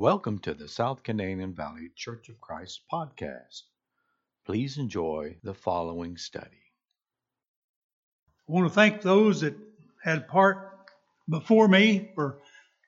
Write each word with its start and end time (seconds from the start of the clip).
Welcome 0.00 0.38
to 0.38 0.54
the 0.54 0.66
South 0.66 1.02
Canadian 1.02 1.52
Valley 1.52 1.90
Church 1.94 2.30
of 2.30 2.40
Christ 2.40 2.80
podcast. 2.90 3.64
Please 4.46 4.78
enjoy 4.78 5.36
the 5.42 5.52
following 5.52 6.16
study. 6.16 6.62
I 8.48 8.52
want 8.52 8.66
to 8.66 8.74
thank 8.74 9.02
those 9.02 9.42
that 9.42 9.54
had 10.02 10.26
part 10.26 10.88
before 11.28 11.68
me 11.68 12.12
for 12.14 12.38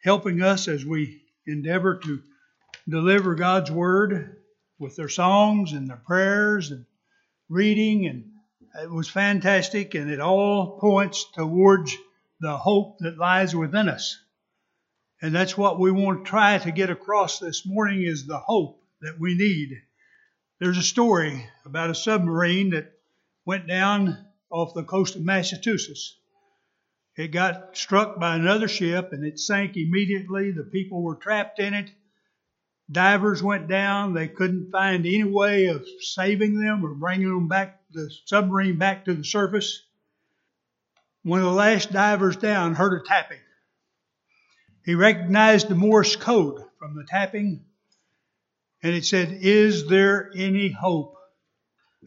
helping 0.03 0.41
us 0.41 0.69
as 0.69 0.87
we 0.87 1.21
endeavor 1.47 1.97
to 1.97 2.23
deliver 2.89 3.35
God's 3.35 3.71
Word 3.71 4.39
with 4.79 4.97
their 4.97 5.11
songs 5.11 5.75
and 5.75 5.91
their 5.91 6.01
prayers 6.07 6.71
and 6.71 6.87
reading. 7.51 8.07
And 8.07 8.25
it 8.83 8.91
was 8.91 9.11
fantastic, 9.11 9.95
and 9.95 10.11
it 10.11 10.21
all 10.21 10.79
points 10.81 11.31
towards 11.35 11.95
the 12.41 12.57
hope 12.57 13.01
that 13.01 13.19
lies 13.19 13.55
within 13.55 13.91
us. 13.91 14.19
And 15.23 15.33
that's 15.33 15.57
what 15.57 15.79
we 15.79 15.93
want 15.93 16.25
to 16.25 16.29
try 16.29 16.59
to 16.59 16.73
get 16.73 16.91
across 16.91 17.39
this 17.39 17.65
morning 17.65 18.03
is 18.03 18.27
the 18.27 18.39
hope 18.39 18.83
that 19.03 19.21
we 19.21 19.37
need. 19.37 19.81
There's 20.59 20.79
a 20.79 20.83
story 20.83 21.47
about 21.65 21.91
a 21.91 21.95
submarine 21.95 22.71
that 22.71 22.93
went 23.47 23.69
down 23.69 24.27
off 24.51 24.75
the 24.75 24.83
coast 24.83 25.15
of 25.15 25.23
Massachusetts. 25.23 26.17
It 27.17 27.29
got 27.29 27.77
struck 27.77 28.19
by 28.19 28.35
another 28.35 28.67
ship 28.67 29.13
and 29.13 29.25
it 29.25 29.39
sank 29.39 29.77
immediately. 29.77 30.51
The 30.51 30.65
people 30.65 31.03
were 31.03 31.15
trapped 31.15 31.61
in 31.61 31.73
it. 31.73 31.93
Divers 32.91 33.45
went 33.45 33.69
down. 33.69 34.15
They 34.15 34.27
couldn't 34.27 34.73
find 34.73 35.07
any 35.07 35.23
way 35.23 35.67
of 35.67 35.87
saving 36.01 36.59
them 36.59 36.85
or 36.85 36.95
bringing 36.95 37.29
them 37.29 37.47
back, 37.47 37.81
the 37.93 38.11
submarine 38.25 38.77
back 38.77 39.05
to 39.05 39.15
the 39.15 39.25
surface. 39.25 39.85
One 41.23 41.39
of 41.39 41.45
the 41.45 41.53
last 41.53 41.93
divers 41.93 42.37
down 42.37 42.75
heard 42.75 43.01
a 43.01 43.05
tapping. 43.07 43.39
He 44.85 44.95
recognized 44.95 45.69
the 45.69 45.75
Morse 45.77 46.17
code 46.17 46.63
from 46.79 46.97
the 46.97 47.05
tapping, 47.05 47.65
and 48.83 48.95
it 48.95 49.05
said, 49.05 49.39
Is 49.41 49.87
there 49.87 50.31
any 50.35 50.71
hope? 50.71 51.17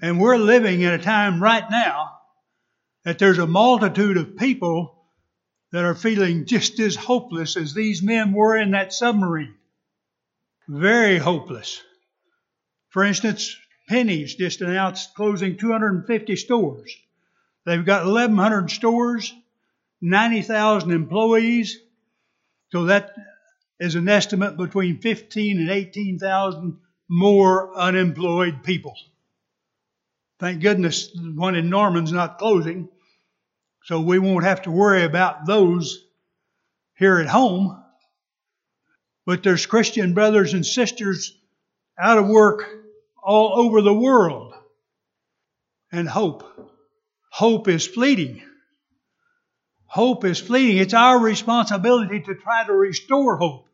And 0.02 0.20
we're 0.20 0.38
living 0.38 0.82
in 0.82 0.92
a 0.92 0.98
time 0.98 1.42
right 1.42 1.64
now 1.72 2.20
that 3.04 3.18
there's 3.18 3.38
a 3.38 3.48
multitude 3.48 4.18
of 4.18 4.36
people 4.36 5.06
that 5.72 5.86
are 5.86 5.96
feeling 5.96 6.46
just 6.46 6.80
as 6.80 6.96
hopeless 6.96 7.56
as 7.56 7.74
these 7.74 8.04
men 8.04 8.34
were 8.34 8.58
in 8.58 8.72
that 8.72 8.92
submarine. 8.92 9.56
Very 10.68 11.18
hopeless. 11.18 11.82
For 12.90 13.04
instance, 13.04 13.56
Penney's 13.88 14.36
just 14.36 14.62
announced 14.62 15.14
closing 15.16 15.58
250 15.58 16.36
stores. 16.36 16.96
They've 17.66 17.86
got 17.86 18.06
1,100 18.06 18.70
stores, 18.70 19.34
90,000 20.02 20.92
employees, 20.92 21.80
so 22.72 22.86
that 22.86 23.16
is 23.80 23.96
an 23.96 24.08
estimate 24.10 24.58
between 24.58 25.00
15 25.00 25.60
and 25.60 25.70
18,000 25.70 26.78
more 27.10 27.78
unemployed 27.78 28.64
people. 28.64 28.96
Thank 30.40 30.62
goodness 30.62 31.12
one 31.16 31.56
in 31.56 31.70
Norman's 31.70 32.12
not 32.12 32.38
closing, 32.38 32.90
so 33.84 34.02
we 34.02 34.20
won't 34.20 34.46
have 34.46 34.64
to 34.64 34.72
worry 34.72 35.04
about 35.04 35.46
those 35.46 36.04
here 36.98 37.20
at 37.20 37.28
home. 37.28 37.82
But 39.26 39.44
there's 39.44 39.66
Christian 39.66 40.14
brothers 40.14 40.54
and 40.54 40.66
sisters 40.66 41.38
out 42.00 42.18
of 42.18 42.28
work 42.28 42.66
all 43.24 43.60
over 43.60 43.82
the 43.82 43.94
world. 43.94 44.54
And 45.92 46.08
hope. 46.10 46.44
Hope 47.32 47.68
is 47.68 47.88
fleeting. 47.88 48.44
Hope 49.86 50.26
is 50.26 50.40
fleeting. 50.40 50.78
It's 50.78 50.94
our 50.94 51.20
responsibility 51.20 52.22
to 52.22 52.36
try 52.36 52.66
to 52.66 52.74
restore 52.74 53.38
hope, 53.38 53.68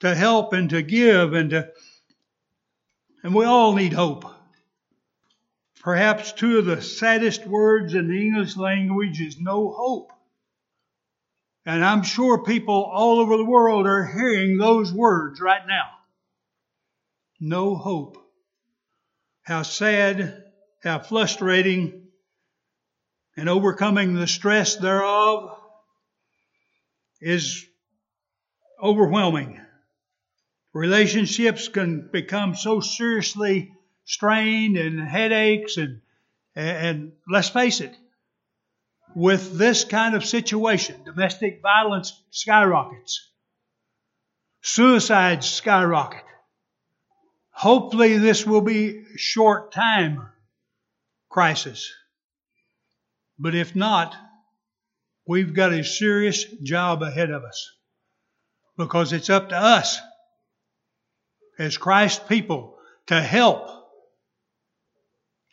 to 0.00 0.14
help 0.14 0.52
and 0.52 0.70
to 0.70 0.82
give 0.82 1.32
and 1.34 1.50
to, 1.50 1.70
and 3.22 3.34
we 3.34 3.44
all 3.44 3.74
need 3.74 3.92
hope. 3.92 4.24
Perhaps 5.80 6.32
two 6.32 6.58
of 6.58 6.64
the 6.64 6.82
saddest 6.82 7.46
words 7.46 7.94
in 7.94 8.08
the 8.08 8.20
English 8.20 8.56
language 8.56 9.20
is 9.20 9.38
no 9.38 9.70
hope. 9.70 10.10
And 11.64 11.84
I'm 11.84 12.02
sure 12.02 12.44
people 12.44 12.84
all 12.84 13.20
over 13.20 13.36
the 13.36 13.44
world 13.44 13.86
are 13.86 14.06
hearing 14.06 14.56
those 14.56 14.92
words 14.92 15.40
right 15.40 15.66
now. 15.66 15.90
No 17.40 17.74
hope. 17.74 18.18
How 19.42 19.62
sad, 19.62 20.44
how 20.82 21.00
frustrating, 21.00 22.05
and 23.36 23.48
overcoming 23.48 24.14
the 24.14 24.26
stress 24.26 24.76
thereof 24.76 25.58
is 27.20 27.64
overwhelming. 28.82 29.60
Relationships 30.72 31.68
can 31.68 32.08
become 32.12 32.54
so 32.54 32.80
seriously 32.80 33.72
strained 34.04 34.76
and 34.76 35.00
headaches 35.00 35.76
and 35.76 36.00
and 36.54 37.12
let's 37.28 37.50
face 37.50 37.82
it, 37.82 37.94
with 39.14 39.58
this 39.58 39.84
kind 39.84 40.14
of 40.14 40.24
situation, 40.24 41.04
domestic 41.04 41.60
violence 41.60 42.18
skyrockets, 42.30 43.30
suicides 44.62 45.46
skyrocket. 45.46 46.24
Hopefully, 47.50 48.16
this 48.16 48.46
will 48.46 48.62
be 48.62 49.04
short 49.16 49.72
time 49.72 50.26
crisis. 51.28 51.92
But 53.38 53.54
if 53.54 53.76
not, 53.76 54.14
we've 55.26 55.54
got 55.54 55.72
a 55.72 55.84
serious 55.84 56.44
job 56.44 57.02
ahead 57.02 57.30
of 57.30 57.44
us 57.44 57.70
because 58.76 59.12
it's 59.12 59.30
up 59.30 59.50
to 59.50 59.56
us 59.56 59.98
as 61.58 61.76
Christ 61.76 62.28
people 62.28 62.78
to 63.06 63.20
help, 63.20 63.68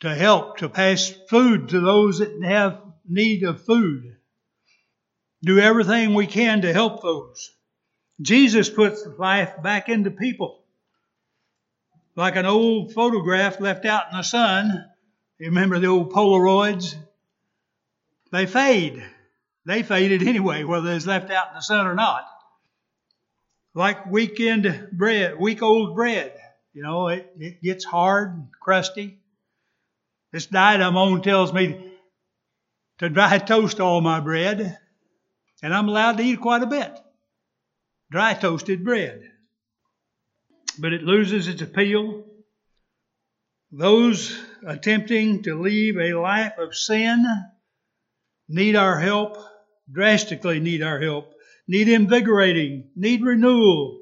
to 0.00 0.14
help, 0.14 0.58
to 0.58 0.68
pass 0.68 1.12
food 1.28 1.70
to 1.70 1.80
those 1.80 2.18
that 2.18 2.42
have 2.44 2.80
need 3.08 3.42
of 3.44 3.64
food. 3.64 4.16
Do 5.42 5.58
everything 5.58 6.14
we 6.14 6.26
can 6.26 6.62
to 6.62 6.72
help 6.72 7.02
those. 7.02 7.50
Jesus 8.20 8.70
puts 8.70 9.06
life 9.18 9.62
back 9.62 9.88
into 9.88 10.10
people. 10.10 10.62
Like 12.16 12.36
an 12.36 12.46
old 12.46 12.92
photograph 12.92 13.60
left 13.60 13.84
out 13.84 14.04
in 14.10 14.16
the 14.16 14.22
sun. 14.22 14.84
You 15.38 15.48
remember 15.48 15.78
the 15.78 15.88
old 15.88 16.12
Polaroids? 16.12 16.94
They 18.34 18.46
fade. 18.46 19.00
They 19.64 19.84
faded 19.84 20.24
anyway, 20.24 20.64
whether 20.64 20.90
it's 20.90 21.06
left 21.06 21.30
out 21.30 21.50
in 21.50 21.54
the 21.54 21.60
sun 21.60 21.86
or 21.86 21.94
not. 21.94 22.26
Like 23.74 24.10
weekend 24.10 24.88
bread, 24.90 25.38
week 25.38 25.62
old 25.62 25.94
bread. 25.94 26.32
You 26.72 26.82
know, 26.82 27.06
it, 27.06 27.32
it 27.38 27.62
gets 27.62 27.84
hard 27.84 28.34
and 28.34 28.48
crusty. 28.60 29.20
This 30.32 30.46
diet 30.46 30.80
I'm 30.80 30.96
on 30.96 31.22
tells 31.22 31.52
me 31.52 31.92
to 32.98 33.08
dry 33.08 33.38
toast 33.46 33.78
all 33.78 34.00
my 34.00 34.18
bread, 34.18 34.80
and 35.62 35.72
I'm 35.72 35.88
allowed 35.88 36.16
to 36.16 36.24
eat 36.24 36.40
quite 36.40 36.64
a 36.64 36.66
bit. 36.66 36.92
Dry 38.10 38.34
toasted 38.34 38.84
bread. 38.84 39.30
But 40.76 40.92
it 40.92 41.04
loses 41.04 41.46
its 41.46 41.62
appeal. 41.62 42.24
Those 43.70 44.36
attempting 44.66 45.44
to 45.44 45.60
leave 45.60 45.96
a 45.96 46.14
life 46.14 46.58
of 46.58 46.74
sin 46.74 47.24
need 48.48 48.76
our 48.76 48.98
help, 48.98 49.38
drastically 49.90 50.60
need 50.60 50.82
our 50.82 51.00
help, 51.00 51.34
need 51.66 51.88
invigorating, 51.88 52.90
need 52.94 53.22
renewal. 53.22 54.00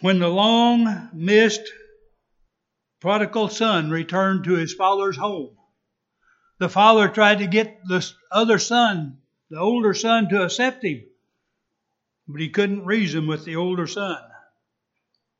When 0.00 0.18
the 0.18 0.28
long 0.28 1.10
missed 1.12 1.70
prodigal 3.00 3.48
son 3.48 3.90
returned 3.90 4.44
to 4.44 4.54
his 4.54 4.74
father's 4.74 5.16
home, 5.16 5.56
the 6.58 6.68
father 6.68 7.08
tried 7.08 7.38
to 7.38 7.46
get 7.46 7.80
the 7.86 8.08
other 8.30 8.58
son, 8.58 9.18
the 9.50 9.58
older 9.58 9.94
son, 9.94 10.28
to 10.28 10.42
accept 10.42 10.84
him, 10.84 11.04
but 12.28 12.40
he 12.40 12.48
couldn't 12.48 12.84
reason 12.84 13.26
with 13.26 13.44
the 13.44 13.56
older 13.56 13.86
son. 13.86 14.18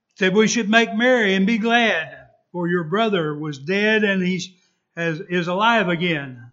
He 0.08 0.24
said, 0.24 0.34
We 0.34 0.48
should 0.48 0.68
make 0.68 0.94
merry 0.94 1.34
and 1.34 1.46
be 1.46 1.58
glad, 1.58 2.28
for 2.52 2.68
your 2.68 2.84
brother 2.84 3.34
was 3.36 3.58
dead 3.58 4.04
and 4.04 4.22
he 4.22 4.56
is 4.96 5.48
alive 5.48 5.88
again 5.88 6.52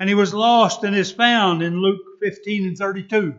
and 0.00 0.08
he 0.08 0.14
was 0.14 0.32
lost 0.32 0.82
and 0.82 0.96
is 0.96 1.12
found 1.12 1.62
in 1.62 1.76
Luke 1.76 2.00
15 2.20 2.68
and 2.68 2.76
32. 2.76 3.34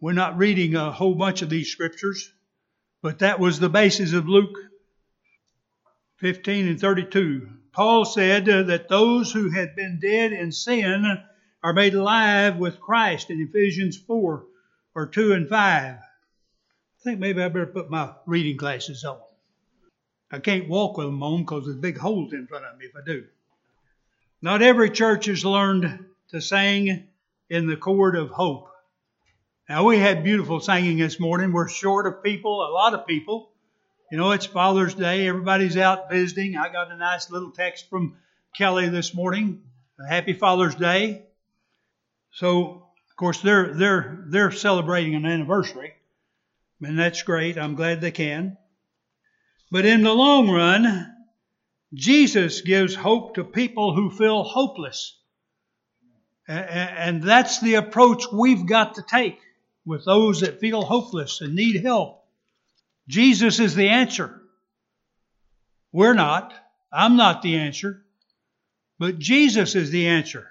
We're 0.00 0.14
not 0.14 0.38
reading 0.38 0.74
a 0.74 0.90
whole 0.90 1.14
bunch 1.14 1.42
of 1.42 1.50
these 1.50 1.70
scriptures, 1.70 2.32
but 3.02 3.18
that 3.18 3.38
was 3.38 3.60
the 3.60 3.68
basis 3.68 4.14
of 4.14 4.26
Luke 4.26 4.56
15 6.16 6.66
and 6.66 6.80
32. 6.80 7.46
Paul 7.72 8.06
said 8.06 8.46
that 8.46 8.88
those 8.88 9.30
who 9.30 9.50
had 9.50 9.76
been 9.76 10.00
dead 10.00 10.32
in 10.32 10.50
sin 10.50 11.22
are 11.62 11.72
made 11.74 11.94
alive 11.94 12.56
with 12.56 12.80
Christ 12.80 13.28
in 13.28 13.40
Ephesians 13.40 13.98
4 13.98 14.44
or 14.94 15.06
2 15.06 15.32
and 15.34 15.46
5. 15.48 15.58
I 15.60 15.98
think 17.04 17.18
maybe 17.20 17.42
I 17.42 17.48
better 17.48 17.66
put 17.66 17.90
my 17.90 18.14
reading 18.26 18.56
glasses 18.56 19.04
on. 19.04 19.20
I 20.30 20.38
can't 20.38 20.70
walk 20.70 20.96
with 20.96 21.06
them 21.06 21.22
on 21.22 21.42
because 21.42 21.66
there's 21.66 21.76
big 21.76 21.98
holes 21.98 22.32
in 22.32 22.46
front 22.46 22.64
of 22.64 22.78
me 22.78 22.86
if 22.86 22.96
I 22.96 23.04
do. 23.04 23.26
Not 24.44 24.60
every 24.60 24.90
church 24.90 25.26
has 25.26 25.44
learned 25.44 26.04
to 26.30 26.40
sing 26.40 27.06
in 27.48 27.68
the 27.68 27.76
chord 27.76 28.16
of 28.16 28.30
hope. 28.30 28.68
Now, 29.68 29.84
we 29.84 30.00
had 30.00 30.24
beautiful 30.24 30.58
singing 30.58 30.98
this 30.98 31.20
morning. 31.20 31.52
We're 31.52 31.68
short 31.68 32.08
of 32.08 32.24
people, 32.24 32.60
a 32.60 32.72
lot 32.72 32.92
of 32.92 33.06
people. 33.06 33.52
You 34.10 34.18
know, 34.18 34.32
it's 34.32 34.44
Father's 34.44 34.94
Day. 34.94 35.28
Everybody's 35.28 35.76
out 35.76 36.10
visiting. 36.10 36.56
I 36.56 36.70
got 36.72 36.90
a 36.90 36.96
nice 36.96 37.30
little 37.30 37.52
text 37.52 37.88
from 37.88 38.16
Kelly 38.56 38.88
this 38.88 39.14
morning. 39.14 39.62
Happy 40.08 40.32
Father's 40.32 40.74
Day. 40.74 41.22
So, 42.32 42.88
of 43.10 43.16
course, 43.16 43.40
they're 43.42 43.72
they're 43.72 44.24
they're 44.26 44.50
celebrating 44.50 45.14
an 45.14 45.24
anniversary, 45.24 45.92
and 46.82 46.98
that's 46.98 47.22
great. 47.22 47.56
I'm 47.56 47.76
glad 47.76 48.00
they 48.00 48.10
can. 48.10 48.56
But 49.70 49.86
in 49.86 50.02
the 50.02 50.12
long 50.12 50.50
run, 50.50 51.14
Jesus 51.94 52.62
gives 52.62 52.94
hope 52.94 53.34
to 53.34 53.44
people 53.44 53.94
who 53.94 54.10
feel 54.10 54.42
hopeless. 54.42 55.18
And 56.48 57.22
that's 57.22 57.60
the 57.60 57.74
approach 57.74 58.24
we've 58.32 58.66
got 58.66 58.94
to 58.94 59.02
take 59.02 59.38
with 59.84 60.04
those 60.04 60.40
that 60.40 60.60
feel 60.60 60.82
hopeless 60.82 61.40
and 61.40 61.54
need 61.54 61.82
help. 61.82 62.24
Jesus 63.08 63.60
is 63.60 63.74
the 63.74 63.88
answer. 63.88 64.40
We're 65.92 66.14
not. 66.14 66.54
I'm 66.92 67.16
not 67.16 67.42
the 67.42 67.56
answer. 67.56 68.04
But 68.98 69.18
Jesus 69.18 69.74
is 69.74 69.90
the 69.90 70.08
answer. 70.08 70.48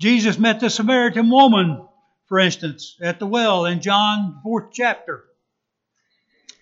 Jesus 0.00 0.38
met 0.38 0.60
the 0.60 0.70
Samaritan 0.70 1.28
woman, 1.30 1.86
for 2.26 2.38
instance, 2.38 2.96
at 3.00 3.18
the 3.18 3.26
well 3.26 3.66
in 3.66 3.80
John 3.80 4.40
4th 4.44 4.70
chapter. 4.72 5.24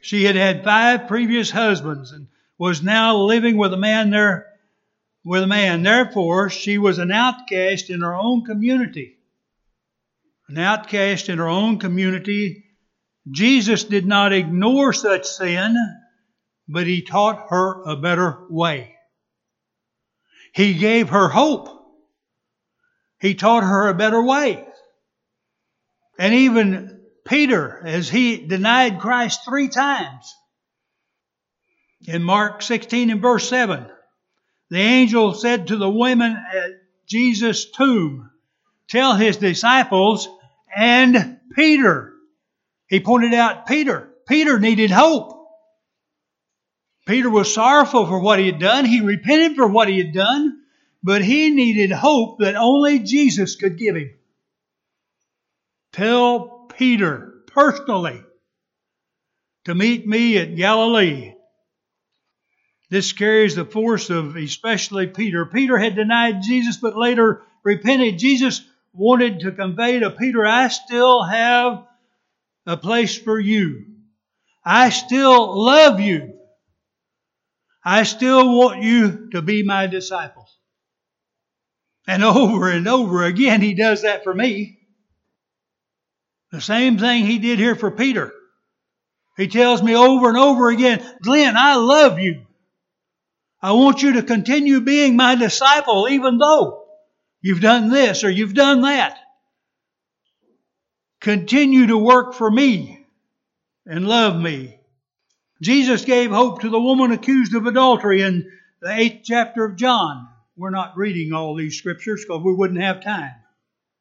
She 0.01 0.25
had 0.25 0.37
had 0.37 0.65
five 0.65 1.09
previous 1.09 1.51
husbands 1.51 2.13
and 2.13 2.29
was 2.59 2.83
now 2.83 3.17
living 3.17 3.57
with 3.57 3.73
a 3.73 3.79
man 3.79 4.11
there 4.11 4.47
with 5.25 5.43
a 5.43 5.47
man. 5.47 5.83
Therefore, 5.83 6.49
she 6.51 6.79
was 6.79 6.99
an 6.99 7.11
outcast 7.11 7.91
in 7.91 8.01
her 8.01 8.15
own 8.15 8.45
community. 8.45 9.19
An 10.49 10.57
outcast 10.57 11.29
in 11.29 11.39
her 11.39 11.49
own 11.49 11.81
community. 11.81 12.65
Jesus 13.29 13.83
did 13.83 14.07
not 14.07 14.33
ignore 14.33 14.93
such 14.93 15.27
sin, 15.27 15.77
but 16.69 16.87
he 16.87 17.03
taught 17.03 17.47
her 17.49 17.83
a 17.83 17.97
better 17.97 18.47
way. 18.49 18.95
He 20.55 20.75
gave 20.75 21.09
her 21.09 21.29
hope. 21.29 21.69
He 23.21 23.35
taught 23.35 23.65
her 23.65 23.89
a 23.89 23.95
better 23.95 24.23
way. 24.23 24.65
And 26.19 26.33
even 26.35 27.01
Peter, 27.27 27.83
as 27.85 28.09
he 28.09 28.47
denied 28.47 29.01
Christ 29.01 29.41
three 29.45 29.69
times, 29.69 30.33
in 32.05 32.23
Mark 32.23 32.63
16 32.63 33.11
and 33.11 33.23
verse 33.23 33.49
7, 33.49 33.87
the 34.71 34.79
angel 34.79 35.35
said 35.35 35.69
to 35.69 35.77
the 35.77 35.89
women 35.89 36.33
at 36.33 36.71
Jesus' 37.07 37.71
tomb, 37.71 38.31
Tell 38.89 39.15
his 39.15 39.37
disciples 39.37 40.29
and 40.75 41.39
Peter. 41.55 42.13
He 42.89 43.01
pointed 43.01 43.35
out 43.35 43.67
Peter. 43.67 44.11
Peter 44.29 44.59
needed 44.59 44.91
hope. 44.91 45.33
Peter 47.07 47.31
was 47.31 47.53
sorrowful 47.53 48.07
for 48.07 48.21
what 48.21 48.39
he 48.39 48.47
had 48.47 48.59
done. 48.59 48.85
He 48.85 49.01
repented 49.01 49.57
for 49.57 49.67
what 49.67 49.89
he 49.89 49.99
had 49.99 50.13
done 50.13 50.61
but 51.07 51.23
he 51.23 51.51
needed 51.51 51.93
hope 51.93 52.41
that 52.41 52.57
only 52.57 52.99
Jesus 52.99 53.55
could 53.55 53.79
give 53.79 53.95
him. 53.95 54.11
Tell 55.93 56.67
Peter 56.77 57.45
personally 57.47 58.21
to 59.67 59.75
meet 59.77 60.05
me 60.05 60.37
at 60.39 60.57
Galilee. 60.57 61.35
This 62.89 63.13
carries 63.13 63.57
the 63.57 63.65
force 63.65 64.11
of 64.11 64.37
especially 64.37 65.09
Peter. 65.09 65.45
Peter 65.47 65.77
had 65.77 65.97
denied 65.97 66.43
Jesus 66.43 66.77
but 66.77 66.97
later 66.97 67.43
repented. 67.65 68.19
Jesus 68.19 68.63
wanted 68.93 69.41
to 69.41 69.53
convey 69.53 69.99
to 70.01 70.11
Peter, 70.11 70.47
I 70.47 70.69
still 70.69 71.23
have 71.23 71.87
a 72.65 72.77
place 72.77 73.17
for 73.17 73.39
you. 73.39 73.87
I 74.65 74.91
still 74.91 75.65
love 75.65 76.01
you. 76.01 76.39
I 77.85 78.05
still 78.05 78.57
want 78.57 78.83
you 78.83 79.31
to 79.31 79.43
be 79.43 79.63
my 79.63 79.87
disciples. 79.87 80.57
And 82.09 82.23
over 82.25 82.71
and 82.71 82.87
over 82.89 83.25
again, 83.25 83.61
he 83.61 83.75
does 83.75 84.03
that 84.03 84.25
for 84.25 84.33
me. 84.33 84.79
The 86.53 86.61
same 86.61 86.99
thing 86.99 87.27
he 87.27 87.39
did 87.39 87.59
here 87.59 87.75
for 87.75 87.91
Peter. 87.91 88.33
He 89.37 89.49
tells 89.49 89.83
me 89.83 89.95
over 89.95 90.29
and 90.29 90.39
over 90.39 90.71
again, 90.71 91.05
Glenn, 91.21 91.57
I 91.57 91.75
love 91.75 92.19
you. 92.19 92.46
I 93.63 93.73
want 93.73 94.03
you 94.03 94.15
to 94.15 94.23
continue 94.23 94.81
being 94.81 95.17
my 95.17 95.35
disciple, 95.35 96.09
even 96.11 96.39
though 96.39 96.85
you've 97.41 97.61
done 97.61 97.91
this 97.91 98.23
or 98.23 98.31
you've 98.31 98.55
done 98.55 98.83
that. 98.83 99.19
Continue 101.21 101.89
to 101.89 101.99
work 101.99 102.35
for 102.35 102.51
me 102.51 103.07
and 103.87 104.07
love 104.07 104.41
me. 104.41 104.79
Jesus 105.63 106.05
gave 106.05 106.31
hope 106.31 106.61
to 106.61 106.69
the 106.69 106.81
woman 106.81 107.13
accused 107.13 107.55
of 107.55 107.67
adultery 107.67 108.21
in 108.23 108.51
the 108.83 108.93
eighth 108.93 109.23
chapter 109.25 109.65
of 109.65 109.77
John. 109.77 110.29
We're 110.57 110.71
not 110.71 110.97
reading 110.97 111.33
all 111.33 111.55
these 111.55 111.79
scriptures 111.79 112.25
because 112.25 112.43
we 112.43 112.53
wouldn't 112.53 112.83
have 112.83 113.03
time. 113.03 113.33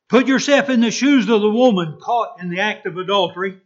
Put 0.09 0.27
yourself 0.27 0.69
in 0.69 0.81
the 0.81 0.91
shoes 0.91 1.29
of 1.29 1.41
the 1.41 1.49
woman 1.49 1.97
caught 2.01 2.41
in 2.41 2.49
the 2.49 2.59
act 2.59 2.85
of 2.85 2.97
adultery. 2.97 3.59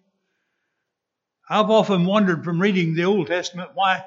I've 1.50 1.70
often 1.72 2.06
wondered 2.06 2.44
from 2.44 2.62
reading 2.62 2.94
the 2.94 3.06
Old 3.06 3.28
Testament 3.28 3.72
why 3.74 4.06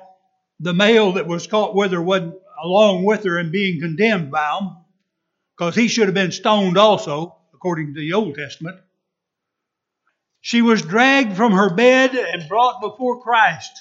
the 0.60 0.74
male 0.74 1.12
that 1.12 1.26
was 1.26 1.46
caught 1.46 1.74
with 1.74 1.92
her 1.92 2.02
wasn't 2.02 2.34
along 2.62 3.04
with 3.04 3.24
her 3.24 3.38
and 3.38 3.50
being 3.50 3.80
condemned 3.80 4.30
by 4.30 4.58
them, 4.60 4.76
because 5.56 5.74
he 5.74 5.88
should 5.88 6.06
have 6.06 6.14
been 6.14 6.32
stoned 6.32 6.78
also, 6.78 7.36
according 7.54 7.94
to 7.94 8.00
the 8.00 8.12
Old 8.12 8.34
Testament. 8.34 8.78
She 10.40 10.62
was 10.62 10.82
dragged 10.82 11.36
from 11.36 11.52
her 11.52 11.74
bed 11.74 12.14
and 12.14 12.48
brought 12.48 12.80
before 12.80 13.22
Christ. 13.22 13.72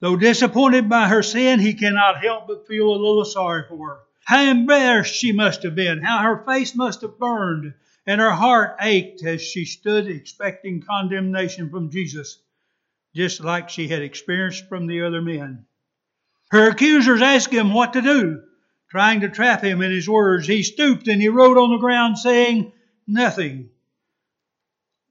Though 0.00 0.16
disappointed 0.16 0.88
by 0.88 1.06
her 1.06 1.22
sin, 1.22 1.60
he 1.60 1.74
cannot 1.74 2.22
help 2.22 2.48
but 2.48 2.66
feel 2.66 2.88
a 2.88 2.98
little 2.98 3.24
sorry 3.24 3.64
for 3.68 3.88
her. 3.88 3.98
How 4.24 4.42
embarrassed 4.42 5.14
she 5.14 5.30
must 5.32 5.62
have 5.62 5.76
been, 5.76 6.02
how 6.02 6.18
her 6.18 6.44
face 6.44 6.74
must 6.74 7.02
have 7.02 7.18
burned, 7.18 7.74
and 8.06 8.20
her 8.20 8.32
heart 8.32 8.76
ached 8.80 9.24
as 9.24 9.40
she 9.40 9.64
stood 9.64 10.08
expecting 10.08 10.82
condemnation 10.82 11.70
from 11.70 11.90
Jesus, 11.90 12.40
just 13.14 13.42
like 13.42 13.68
she 13.68 13.88
had 13.88 14.02
experienced 14.02 14.68
from 14.68 14.86
the 14.86 15.02
other 15.02 15.20
men. 15.20 15.66
Her 16.50 16.70
accusers 16.70 17.22
asked 17.22 17.52
him 17.52 17.72
what 17.72 17.94
to 17.94 18.02
do, 18.02 18.42
trying 18.90 19.20
to 19.20 19.28
trap 19.28 19.62
him 19.62 19.80
in 19.82 19.90
his 19.90 20.08
words. 20.08 20.46
He 20.46 20.62
stooped 20.62 21.08
and 21.08 21.20
he 21.20 21.28
wrote 21.28 21.58
on 21.58 21.70
the 21.70 21.78
ground, 21.78 22.18
saying, 22.18 22.72
Nothing. 23.06 23.70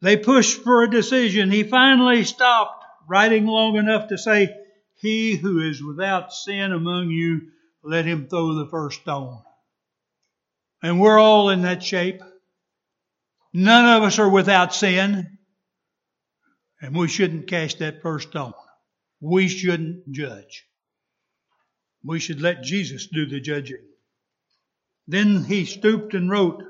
They 0.02 0.18
pushed 0.18 0.64
for 0.64 0.84
a 0.84 0.90
decision. 0.90 1.52
He 1.52 1.64
finally 1.64 2.24
stopped, 2.24 2.86
writing 3.08 3.46
long 3.46 3.76
enough 3.76 4.08
to 4.10 4.18
say, 4.18 4.56
he 5.02 5.36
who 5.36 5.60
is 5.68 5.84
without 5.84 6.32
sin 6.32 6.72
among 6.72 7.10
you, 7.10 7.48
let 7.84 8.06
him 8.06 8.28
throw 8.28 8.54
the 8.54 8.68
first 8.70 9.02
stone. 9.02 9.42
And 10.84 11.02
we're 11.02 11.18
all 11.18 11.50
in 11.50 11.64
that 11.64 11.82
shape. 11.82 12.22
None 13.52 13.98
of 13.98 14.04
us 14.04 14.20
are 14.20 14.30
without 14.30 14.76
sin. 14.76 15.40
And 16.82 16.96
we 16.96 17.08
shouldn't 17.08 17.48
cast 17.48 17.80
that 17.80 18.02
first 18.02 18.30
stone. 18.30 18.54
We 19.20 19.48
shouldn't 19.48 20.12
judge. 20.12 20.66
We 22.04 22.20
should 22.20 22.42
let 22.42 22.64
Jesus 22.64 23.08
do 23.08 23.28
the 23.28 23.40
judging. 23.40 23.86
Then 25.08 25.44
he 25.44 25.66
stooped 25.66 26.14
and 26.16 26.30
wrote, 26.30 26.64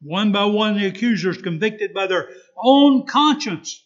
one 0.00 0.32
by 0.32 0.46
one, 0.46 0.76
the 0.76 0.86
accusers 0.86 1.40
convicted 1.40 1.94
by 1.94 2.06
their 2.06 2.28
own 2.56 3.06
conscience 3.06 3.84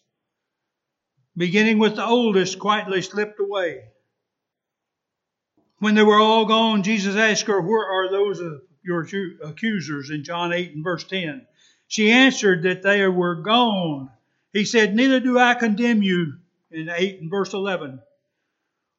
beginning 1.37 1.79
with 1.79 1.97
the 1.97 2.05
oldest, 2.05 2.59
quietly 2.59 3.03
slipped 3.03 3.39
away. 3.39 3.83
When 5.79 5.95
they 5.95 6.03
were 6.03 6.19
all 6.19 6.47
gone, 6.47 6.83
Jesus 6.83 7.17
asked 7.17 7.47
her, 7.47 7.61
Where 7.61 7.85
are 7.85 8.11
those 8.11 8.41
of 8.41 8.63
your 8.83 9.07
accusers? 9.45 10.11
in 10.11 10.25
John 10.25 10.53
8 10.53 10.75
and 10.75 10.85
verse 10.85 11.05
10. 11.05 11.47
She 11.89 12.11
answered 12.11 12.63
that 12.63 12.83
they 12.83 13.07
were 13.07 13.43
gone. 13.43 14.11
He 14.57 14.65
said, 14.65 14.95
Neither 14.95 15.21
do 15.21 15.39
I 15.39 15.53
condemn 15.53 16.03
you 16.03 16.39
in 16.71 16.89
8 16.89 17.21
and 17.21 17.31
verse 17.31 17.53
11. 17.53 18.01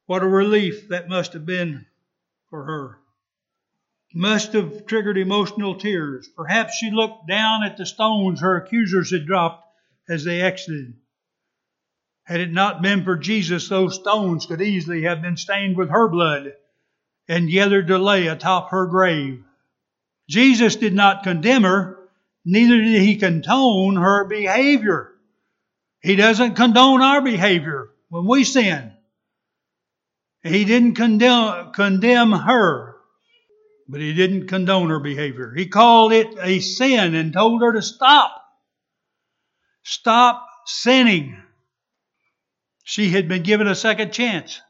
What 0.06 0.22
a 0.22 0.26
relief 0.28 0.88
that 0.90 1.08
must 1.08 1.32
have 1.32 1.46
been 1.46 1.84
for 2.48 2.62
her. 2.62 2.98
Must 4.14 4.52
have 4.52 4.86
triggered 4.86 5.18
emotional 5.18 5.74
tears. 5.74 6.28
Perhaps 6.36 6.76
she 6.76 6.92
looked 6.92 7.26
down 7.26 7.64
at 7.64 7.76
the 7.76 7.86
stones 7.86 8.40
her 8.40 8.56
accusers 8.56 9.10
had 9.10 9.26
dropped 9.26 9.64
as 10.08 10.22
they 10.22 10.40
exited. 10.40 10.94
Had 12.22 12.38
it 12.38 12.52
not 12.52 12.80
been 12.80 13.02
for 13.02 13.16
Jesus, 13.16 13.68
those 13.68 13.96
stones 13.96 14.46
could 14.46 14.62
easily 14.62 15.02
have 15.02 15.22
been 15.22 15.36
stained 15.36 15.76
with 15.76 15.90
her 15.90 16.06
blood 16.06 16.52
and 17.26 17.50
gathered 17.50 17.88
to 17.88 17.98
lay 17.98 18.28
atop 18.28 18.70
her 18.70 18.86
grave. 18.86 19.42
Jesus 20.28 20.76
did 20.76 20.94
not 20.94 21.24
condemn 21.24 21.64
her, 21.64 21.98
neither 22.44 22.80
did 22.80 23.02
he 23.02 23.16
condone 23.16 23.96
her 23.96 24.24
behavior. 24.24 25.07
He 26.00 26.16
doesn't 26.16 26.54
condone 26.54 27.02
our 27.02 27.20
behavior 27.20 27.90
when 28.08 28.26
we 28.26 28.44
sin. 28.44 28.92
He 30.42 30.64
didn't 30.64 30.94
condemn, 30.94 31.72
condemn 31.72 32.32
her, 32.32 32.96
but 33.88 34.00
he 34.00 34.14
didn't 34.14 34.46
condone 34.46 34.90
her 34.90 35.00
behavior. 35.00 35.52
He 35.54 35.66
called 35.66 36.12
it 36.12 36.28
a 36.40 36.60
sin 36.60 37.14
and 37.14 37.32
told 37.32 37.62
her 37.62 37.72
to 37.72 37.82
stop. 37.82 38.44
Stop 39.82 40.46
sinning. 40.66 41.42
She 42.84 43.10
had 43.10 43.28
been 43.28 43.42
given 43.42 43.66
a 43.66 43.74
second 43.74 44.12
chance. 44.12 44.60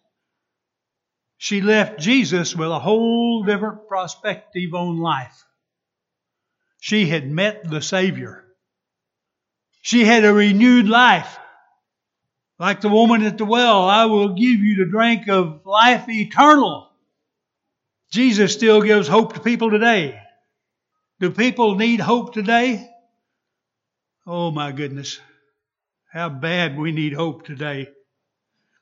She 1.37 1.61
left 1.61 2.01
Jesus 2.01 2.57
with 2.57 2.69
a 2.69 2.81
whole 2.81 3.45
different 3.45 3.89
perspective 3.89 4.75
on 4.75 4.99
life. 4.99 5.45
She 6.81 7.07
had 7.07 7.31
met 7.31 7.69
the 7.69 7.83
Savior. 7.83 8.45
She 9.89 10.05
had 10.05 10.27
a 10.27 10.35
renewed 10.35 10.87
life. 10.87 11.39
Like 12.59 12.83
the 12.83 12.91
woman 12.91 13.23
at 13.23 13.39
the 13.39 13.47
well, 13.47 13.85
I 13.89 14.05
will 14.05 14.35
give 14.35 14.61
you 14.61 14.77
the 14.77 14.91
drink 14.91 15.31
of 15.31 15.65
life 15.65 16.07
eternal. 16.11 16.91
Jesus 18.11 18.53
still 18.53 18.83
gives 18.83 19.09
hope 19.09 19.33
to 19.33 19.41
people 19.41 19.71
today. 19.71 20.21
Do 21.21 21.31
people 21.31 21.77
need 21.77 22.01
hope 22.01 22.35
today? 22.35 22.87
Oh 24.27 24.51
my 24.51 24.73
goodness. 24.73 25.21
How 26.13 26.29
bad 26.29 26.77
we 26.77 26.93
need 26.93 27.15
hope 27.15 27.47
today. 27.47 27.89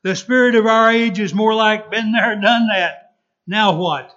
The 0.02 0.16
spirit 0.16 0.56
of 0.56 0.66
our 0.66 0.90
age 0.90 1.20
is 1.20 1.32
more 1.32 1.54
like 1.54 1.88
been 1.88 2.10
there, 2.10 2.34
done 2.40 2.66
that. 2.66 3.12
Now 3.46 3.76
what? 3.76 4.10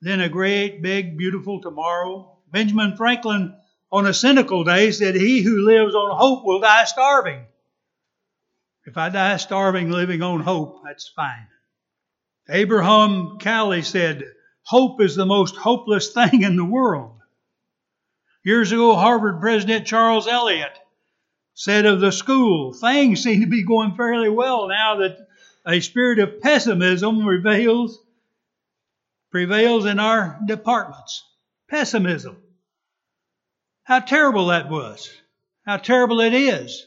Then 0.00 0.22
a 0.22 0.30
great, 0.30 0.80
big, 0.80 1.18
beautiful 1.18 1.60
tomorrow. 1.60 2.38
Benjamin 2.50 2.96
Franklin 2.96 3.54
on 3.90 4.06
a 4.06 4.14
cynical 4.14 4.64
day 4.64 4.90
said, 4.90 5.14
He 5.14 5.42
who 5.42 5.66
lives 5.66 5.94
on 5.94 6.16
hope 6.16 6.44
will 6.44 6.60
die 6.60 6.84
starving. 6.84 7.44
If 8.84 8.96
I 8.96 9.08
die 9.10 9.36
starving 9.36 9.90
living 9.90 10.22
on 10.22 10.40
hope, 10.40 10.82
that's 10.84 11.08
fine. 11.08 11.46
Abraham 12.48 13.38
Cowley 13.38 13.82
said, 13.82 14.24
Hope 14.62 15.00
is 15.00 15.14
the 15.14 15.26
most 15.26 15.56
hopeless 15.56 16.12
thing 16.12 16.42
in 16.42 16.56
the 16.56 16.64
world. 16.64 17.18
Years 18.44 18.72
ago, 18.72 18.94
Harvard 18.94 19.40
President 19.40 19.86
Charles 19.86 20.26
Eliot 20.26 20.72
said 21.54 21.86
of 21.86 22.00
the 22.00 22.12
school, 22.12 22.72
things 22.72 23.22
seem 23.22 23.40
to 23.40 23.46
be 23.46 23.64
going 23.64 23.94
fairly 23.96 24.30
well 24.30 24.68
now 24.68 24.96
that 24.96 25.18
a 25.66 25.80
spirit 25.80 26.18
of 26.18 26.40
pessimism 26.40 27.24
prevails, 27.24 27.98
prevails 29.30 29.84
in 29.84 29.98
our 29.98 30.38
departments. 30.46 31.24
Pessimism. 31.68 32.36
How 33.88 33.98
terrible 34.00 34.46
that 34.48 34.70
was. 34.70 35.10
How 35.66 35.78
terrible 35.78 36.20
it 36.20 36.34
is 36.34 36.86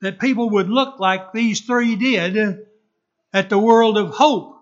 that 0.00 0.18
people 0.18 0.50
would 0.50 0.68
look 0.68 0.98
like 0.98 1.32
these 1.32 1.60
three 1.60 1.94
did 1.94 2.66
at 3.32 3.50
the 3.50 3.58
world 3.58 3.96
of 3.96 4.14
hope. 4.14 4.56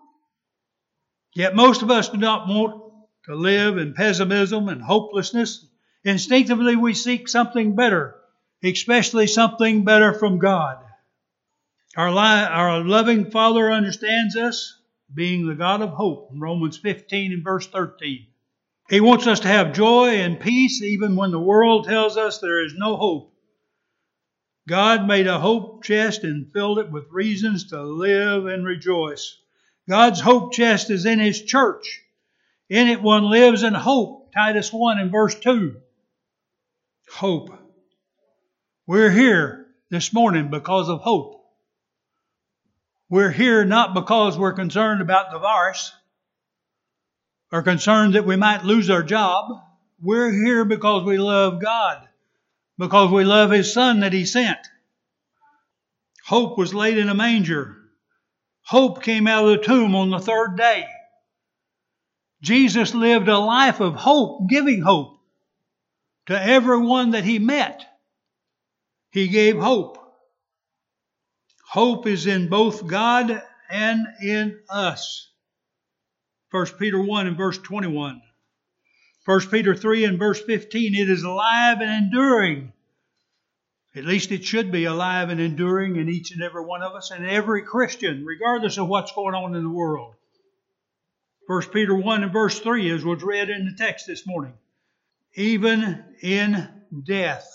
Yet 1.34 1.56
most 1.56 1.82
of 1.82 1.90
us 1.90 2.08
do 2.08 2.18
not 2.18 2.48
want 2.48 2.82
to 3.26 3.34
live 3.34 3.78
in 3.78 3.94
pessimism 3.94 4.68
and 4.68 4.82
hopelessness. 4.82 5.64
Instinctively, 6.04 6.76
we 6.76 6.92
seek 6.92 7.28
something 7.28 7.74
better 7.74 8.16
especially 8.64 9.26
something 9.26 9.84
better 9.84 10.12
from 10.12 10.38
God. 10.38 10.78
Our, 11.96 12.10
li- 12.10 12.16
our 12.50 12.84
loving 12.84 13.30
Father 13.30 13.70
understands 13.70 14.36
us, 14.36 14.78
being 15.12 15.46
the 15.46 15.54
God 15.54 15.82
of 15.82 15.90
hope, 15.90 16.30
in 16.32 16.40
Romans 16.40 16.76
15 16.78 17.32
and 17.32 17.44
verse 17.44 17.66
13. 17.68 18.26
He 18.88 19.00
wants 19.00 19.26
us 19.26 19.40
to 19.40 19.48
have 19.48 19.72
joy 19.72 20.16
and 20.20 20.38
peace 20.38 20.80
even 20.80 21.16
when 21.16 21.32
the 21.32 21.40
world 21.40 21.86
tells 21.86 22.16
us 22.16 22.38
there 22.38 22.64
is 22.64 22.74
no 22.76 22.96
hope. 22.96 23.32
God 24.68 25.06
made 25.06 25.26
a 25.26 25.38
hope 25.38 25.82
chest 25.82 26.22
and 26.24 26.52
filled 26.52 26.78
it 26.78 26.90
with 26.90 27.10
reasons 27.10 27.68
to 27.70 27.82
live 27.82 28.46
and 28.46 28.64
rejoice. 28.64 29.38
God's 29.88 30.20
hope 30.20 30.52
chest 30.52 30.90
is 30.90 31.06
in 31.06 31.18
His 31.18 31.42
church. 31.42 32.02
In 32.68 32.88
it 32.88 33.02
one 33.02 33.30
lives 33.30 33.62
in 33.62 33.74
hope. 33.74 34.32
Titus 34.32 34.72
1 34.72 34.98
and 34.98 35.10
verse 35.10 35.34
2. 35.36 35.76
Hope. 37.12 37.50
We're 38.86 39.10
here 39.10 39.66
this 39.90 40.12
morning 40.12 40.48
because 40.50 40.88
of 40.88 41.00
hope. 41.00 41.44
We're 43.08 43.30
here 43.30 43.64
not 43.64 43.94
because 43.94 44.36
we're 44.36 44.52
concerned 44.52 45.00
about 45.00 45.30
the 45.30 45.38
virus 45.38 45.92
or 47.52 47.62
concerned 47.62 48.14
that 48.14 48.26
we 48.26 48.36
might 48.36 48.64
lose 48.64 48.90
our 48.90 49.02
job. 49.02 49.50
We're 50.00 50.32
here 50.32 50.64
because 50.64 51.04
we 51.04 51.18
love 51.18 51.60
God, 51.60 52.06
because 52.78 53.10
we 53.10 53.24
love 53.24 53.50
His 53.50 53.72
Son 53.72 54.00
that 54.00 54.12
He 54.12 54.24
sent. 54.24 54.58
Hope 56.24 56.58
was 56.58 56.74
laid 56.74 56.98
in 56.98 57.08
a 57.08 57.14
manger. 57.14 57.76
Hope 58.62 59.02
came 59.02 59.26
out 59.26 59.44
of 59.44 59.50
the 59.50 59.64
tomb 59.64 59.94
on 59.94 60.10
the 60.10 60.18
third 60.18 60.56
day. 60.56 60.86
Jesus 62.42 62.94
lived 62.94 63.28
a 63.28 63.38
life 63.38 63.80
of 63.80 63.94
hope, 63.94 64.48
giving 64.48 64.82
hope 64.82 65.18
to 66.26 66.40
everyone 66.40 67.12
that 67.12 67.24
He 67.24 67.38
met. 67.38 67.86
He 69.10 69.28
gave 69.28 69.56
hope. 69.58 69.98
Hope 71.64 72.06
is 72.06 72.26
in 72.26 72.48
both 72.48 72.86
God 72.86 73.42
and 73.70 74.06
in 74.20 74.60
us. 74.68 75.30
1 76.56 76.66
Peter 76.78 76.98
1 76.98 77.26
and 77.26 77.36
verse 77.36 77.58
21. 77.58 78.22
1 79.26 79.40
Peter 79.50 79.74
3 79.74 80.04
and 80.06 80.18
verse 80.18 80.40
15. 80.40 80.94
It 80.94 81.10
is 81.10 81.22
alive 81.22 81.82
and 81.82 81.90
enduring. 81.90 82.72
At 83.94 84.06
least 84.06 84.32
it 84.32 84.42
should 84.42 84.72
be 84.72 84.86
alive 84.86 85.28
and 85.28 85.38
enduring 85.38 85.96
in 85.96 86.08
each 86.08 86.32
and 86.32 86.42
every 86.42 86.64
one 86.64 86.80
of 86.80 86.94
us 86.94 87.10
and 87.10 87.26
every 87.26 87.62
Christian, 87.62 88.24
regardless 88.24 88.78
of 88.78 88.88
what's 88.88 89.12
going 89.12 89.34
on 89.34 89.54
in 89.54 89.64
the 89.64 89.68
world. 89.68 90.14
1 91.46 91.62
Peter 91.74 91.94
1 91.94 92.22
and 92.22 92.32
verse 92.32 92.58
3 92.58 92.90
is 92.90 93.04
what's 93.04 93.22
read 93.22 93.50
in 93.50 93.66
the 93.66 93.76
text 93.76 94.06
this 94.06 94.26
morning. 94.26 94.54
Even 95.34 96.02
in 96.22 96.68
death 97.06 97.46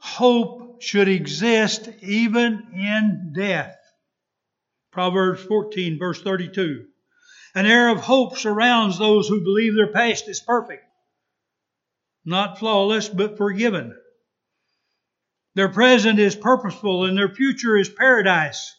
hope 0.00 0.82
should 0.82 1.06
exist 1.06 1.88
even 2.02 2.60
in 2.74 3.32
death. 3.36 3.76
Proverbs 4.90 5.44
14, 5.44 5.96
verse 5.96 6.20
32. 6.20 6.86
An 7.54 7.66
air 7.66 7.88
of 7.88 8.00
hope 8.00 8.36
surrounds 8.36 8.98
those 8.98 9.28
who 9.28 9.44
believe 9.44 9.76
their 9.76 9.92
past 9.92 10.28
is 10.28 10.40
perfect, 10.40 10.84
not 12.24 12.58
flawless, 12.58 13.08
but 13.08 13.36
forgiven. 13.36 13.96
Their 15.54 15.68
present 15.68 16.18
is 16.18 16.34
purposeful 16.34 17.04
and 17.04 17.16
their 17.16 17.28
future 17.28 17.76
is 17.76 17.88
paradise. 17.88 18.74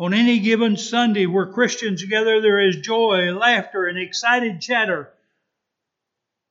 On 0.00 0.12
any 0.12 0.40
given 0.40 0.76
Sunday 0.76 1.26
where 1.26 1.52
Christians 1.52 2.02
gather, 2.04 2.40
there 2.40 2.60
is 2.60 2.80
joy, 2.80 3.32
laughter, 3.32 3.86
and 3.86 3.96
excited 3.96 4.60
chatter. 4.60 5.12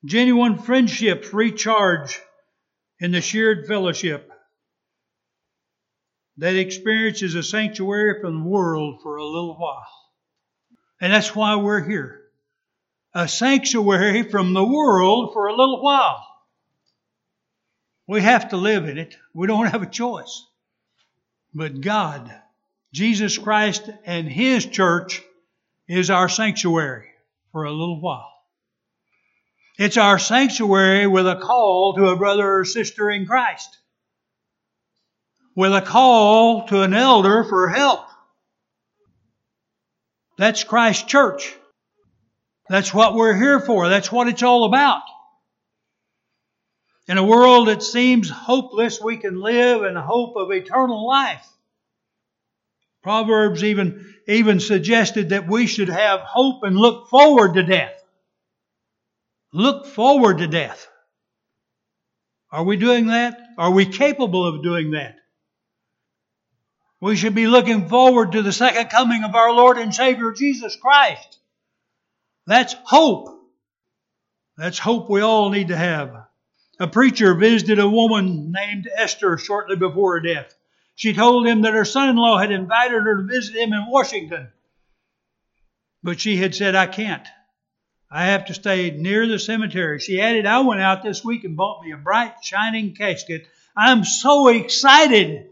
Genuine 0.05 0.57
friendships 0.57 1.33
recharge 1.33 2.21
in 3.01 3.11
the 3.11 3.19
shared 3.19 3.67
fellowship. 3.67 4.31
That 6.37 6.55
experience 6.55 7.21
is 7.21 7.35
a 7.35 7.43
sanctuary 7.43 8.21
from 8.21 8.43
the 8.43 8.49
world 8.49 9.01
for 9.03 9.17
a 9.17 9.25
little 9.25 9.57
while. 9.59 10.00
And 11.01 11.11
that's 11.11 11.35
why 11.35 11.55
we're 11.55 11.83
here. 11.83 12.21
A 13.13 13.27
sanctuary 13.27 14.23
from 14.23 14.53
the 14.53 14.63
world 14.63 15.33
for 15.33 15.47
a 15.47 15.55
little 15.55 15.81
while. 15.81 16.25
We 18.07 18.21
have 18.21 18.49
to 18.49 18.57
live 18.57 18.87
in 18.87 18.99
it. 18.99 19.17
We 19.33 19.47
don't 19.47 19.65
have 19.65 19.81
a 19.81 19.87
choice. 19.87 20.45
But 21.53 21.81
God, 21.81 22.31
Jesus 22.93 23.37
Christ, 23.37 23.89
and 24.05 24.29
His 24.29 24.65
church 24.65 25.21
is 25.87 26.09
our 26.09 26.29
sanctuary 26.29 27.07
for 27.51 27.63
a 27.63 27.71
little 27.71 27.99
while. 27.99 28.31
It's 29.79 29.97
our 29.97 30.19
sanctuary 30.19 31.07
with 31.07 31.27
a 31.27 31.37
call 31.37 31.95
to 31.95 32.09
a 32.09 32.15
brother 32.15 32.59
or 32.59 32.65
sister 32.65 33.09
in 33.09 33.25
Christ, 33.25 33.75
with 35.55 35.73
a 35.73 35.81
call 35.81 36.67
to 36.67 36.81
an 36.83 36.93
elder 36.93 37.43
for 37.43 37.69
help. 37.69 38.10
That's 40.41 40.63
Christ 40.63 41.07
Church. 41.07 41.55
That's 42.67 42.93
what 42.93 43.15
we're 43.15 43.37
here 43.37 43.59
for. 43.59 43.87
That's 43.87 44.11
what 44.11 44.27
it's 44.27 44.43
all 44.43 44.65
about. 44.65 45.03
In 47.07 47.17
a 47.17 47.23
world 47.23 47.67
that 47.67 47.83
seems 47.83 48.29
hopeless, 48.29 48.99
we 48.99 49.17
can 49.17 49.39
live 49.39 49.83
in 49.83 49.95
hope 49.95 50.35
of 50.35 50.51
eternal 50.51 51.07
life. 51.07 51.47
Proverbs 53.03 53.63
even, 53.63 54.15
even 54.27 54.59
suggested 54.59 55.29
that 55.29 55.47
we 55.47 55.67
should 55.67 55.89
have 55.89 56.21
hope 56.21 56.63
and 56.63 56.75
look 56.75 57.09
forward 57.09 57.53
to 57.53 57.63
death 57.63 58.01
look 59.53 59.85
forward 59.85 60.39
to 60.39 60.47
death. 60.47 60.87
Are 62.51 62.63
we 62.63 62.77
doing 62.77 63.07
that? 63.07 63.39
Are 63.57 63.71
we 63.71 63.85
capable 63.85 64.45
of 64.45 64.63
doing 64.63 64.91
that? 64.91 65.15
We 67.01 67.15
should 67.15 67.33
be 67.33 67.47
looking 67.47 67.89
forward 67.89 68.33
to 68.33 68.43
the 68.43 68.53
second 68.53 68.89
coming 68.89 69.23
of 69.23 69.33
our 69.33 69.51
Lord 69.51 69.79
and 69.79 69.93
Savior 69.93 70.31
Jesus 70.31 70.75
Christ. 70.75 71.39
That's 72.45 72.75
hope. 72.83 73.29
That's 74.55 74.77
hope 74.77 75.09
we 75.09 75.21
all 75.21 75.49
need 75.49 75.69
to 75.69 75.77
have. 75.77 76.27
A 76.79 76.87
preacher 76.87 77.33
visited 77.33 77.79
a 77.79 77.89
woman 77.89 78.51
named 78.51 78.87
Esther 78.95 79.39
shortly 79.39 79.75
before 79.75 80.13
her 80.13 80.19
death. 80.19 80.55
She 80.95 81.13
told 81.13 81.47
him 81.47 81.63
that 81.63 81.73
her 81.73 81.85
son 81.85 82.09
in 82.09 82.17
law 82.17 82.37
had 82.37 82.51
invited 82.51 83.01
her 83.01 83.17
to 83.17 83.27
visit 83.27 83.55
him 83.55 83.73
in 83.73 83.87
Washington. 83.89 84.49
But 86.03 86.19
she 86.19 86.37
had 86.37 86.53
said, 86.53 86.75
I 86.75 86.85
can't. 86.85 87.27
I 88.11 88.25
have 88.25 88.45
to 88.45 88.53
stay 88.53 88.91
near 88.91 89.25
the 89.25 89.39
cemetery. 89.39 89.99
She 89.99 90.21
added, 90.21 90.45
I 90.45 90.59
went 90.59 90.81
out 90.81 91.01
this 91.01 91.23
week 91.23 91.45
and 91.45 91.57
bought 91.57 91.83
me 91.83 91.93
a 91.93 91.97
bright, 91.97 92.43
shining 92.43 92.93
casket. 92.93 93.47
I'm 93.75 94.03
so 94.03 94.49
excited. 94.49 95.50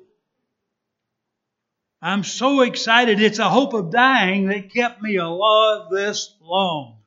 I'm 2.02 2.24
so 2.24 2.62
excited. 2.62 3.22
It's 3.22 3.40
a 3.40 3.50
hope 3.50 3.74
of 3.74 3.92
dying 3.92 4.48
that 4.48 4.74
kept 4.74 5.02
me 5.02 5.18
alive 5.18 5.88
this 5.92 6.34
long. 6.42 6.98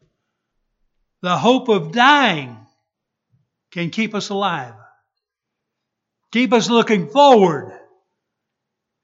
The 1.22 1.38
hope 1.38 1.68
of 1.68 1.92
dying 1.92 2.56
can 3.70 3.90
keep 3.90 4.14
us 4.14 4.28
alive, 4.28 4.74
keep 6.30 6.52
us 6.52 6.68
looking 6.68 7.08
forward 7.08 7.78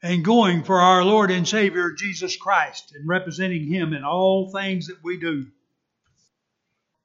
and 0.03 0.25
going 0.25 0.63
for 0.63 0.79
our 0.79 1.05
Lord 1.05 1.31
and 1.31 1.49
Savior 1.49 1.93
Jesus 1.93 2.37
Christ 2.37 2.93
and 2.95 3.09
representing 3.09 3.67
Him 3.67 3.95
in 3.95 4.05
all 4.05 4.53
things 4.53 4.89
that 4.89 5.03
we 5.03 5.19
do. 5.19 5.47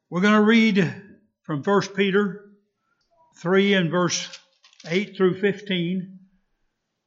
We're 0.09 0.21
going 0.21 0.33
to 0.33 0.41
read 0.41 0.93
from 1.43 1.63
1 1.63 1.81
Peter 1.95 2.49
3 3.37 3.73
and 3.75 3.91
verse 3.91 4.27
8 4.85 5.15
through 5.15 5.39
15. 5.39 6.12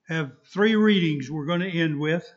Have 0.08 0.32
three 0.44 0.76
readings 0.76 1.30
we're 1.30 1.46
going 1.46 1.60
to 1.60 1.70
end 1.70 1.98
with. 1.98 2.30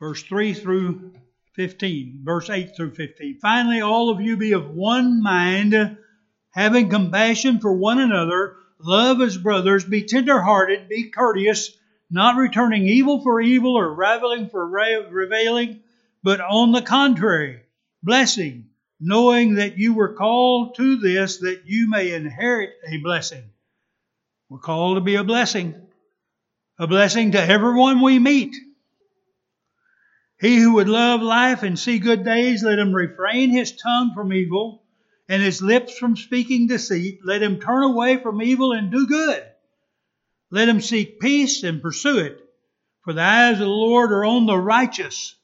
Verse 0.00 0.22
3 0.22 0.54
through 0.54 1.12
15, 1.54 2.20
verse 2.22 2.50
8 2.50 2.74
through 2.74 2.94
15. 2.94 3.38
Finally, 3.40 3.80
all 3.80 4.10
of 4.10 4.20
you 4.20 4.36
be 4.36 4.52
of 4.52 4.70
one 4.70 5.22
mind, 5.22 5.96
having 6.50 6.88
compassion 6.88 7.60
for 7.60 7.72
one 7.72 7.98
another, 7.98 8.56
love 8.78 9.20
as 9.20 9.36
brothers, 9.36 9.84
be 9.84 10.02
tenderhearted, 10.02 10.88
be 10.88 11.10
courteous 11.10 11.76
not 12.12 12.36
returning 12.36 12.86
evil 12.86 13.22
for 13.22 13.40
evil 13.40 13.74
or 13.74 13.94
rivaling 13.94 14.50
for 14.50 14.68
reviling, 14.68 15.80
but 16.22 16.42
on 16.42 16.70
the 16.70 16.82
contrary, 16.82 17.62
blessing, 18.02 18.66
knowing 19.00 19.54
that 19.54 19.78
you 19.78 19.94
were 19.94 20.12
called 20.12 20.76
to 20.76 20.96
this 20.96 21.38
that 21.38 21.62
you 21.64 21.88
may 21.88 22.12
inherit 22.12 22.74
a 22.86 22.98
blessing. 22.98 23.42
We're 24.50 24.58
called 24.58 24.98
to 24.98 25.00
be 25.00 25.14
a 25.14 25.24
blessing, 25.24 25.74
a 26.82 26.86
blessing 26.88 27.30
to 27.30 27.40
everyone 27.40 28.02
we 28.02 28.18
meet. 28.18 28.56
He 30.40 30.56
who 30.56 30.72
would 30.72 30.88
love 30.88 31.22
life 31.22 31.62
and 31.62 31.78
see 31.78 32.00
good 32.00 32.24
days, 32.24 32.64
let 32.64 32.80
him 32.80 32.92
refrain 32.92 33.50
his 33.50 33.70
tongue 33.70 34.10
from 34.16 34.32
evil 34.32 34.82
and 35.28 35.40
his 35.40 35.62
lips 35.62 35.96
from 35.96 36.16
speaking 36.16 36.66
deceit. 36.66 37.20
Let 37.22 37.40
him 37.40 37.60
turn 37.60 37.84
away 37.84 38.16
from 38.16 38.42
evil 38.42 38.72
and 38.72 38.90
do 38.90 39.06
good. 39.06 39.44
Let 40.50 40.68
him 40.68 40.80
seek 40.80 41.20
peace 41.20 41.62
and 41.62 41.80
pursue 41.80 42.18
it. 42.18 42.40
For 43.04 43.12
the 43.12 43.22
eyes 43.22 43.52
of 43.52 43.58
the 43.60 43.68
Lord 43.68 44.10
are 44.10 44.24
on 44.24 44.46
the 44.46 44.58
righteous. 44.58 45.36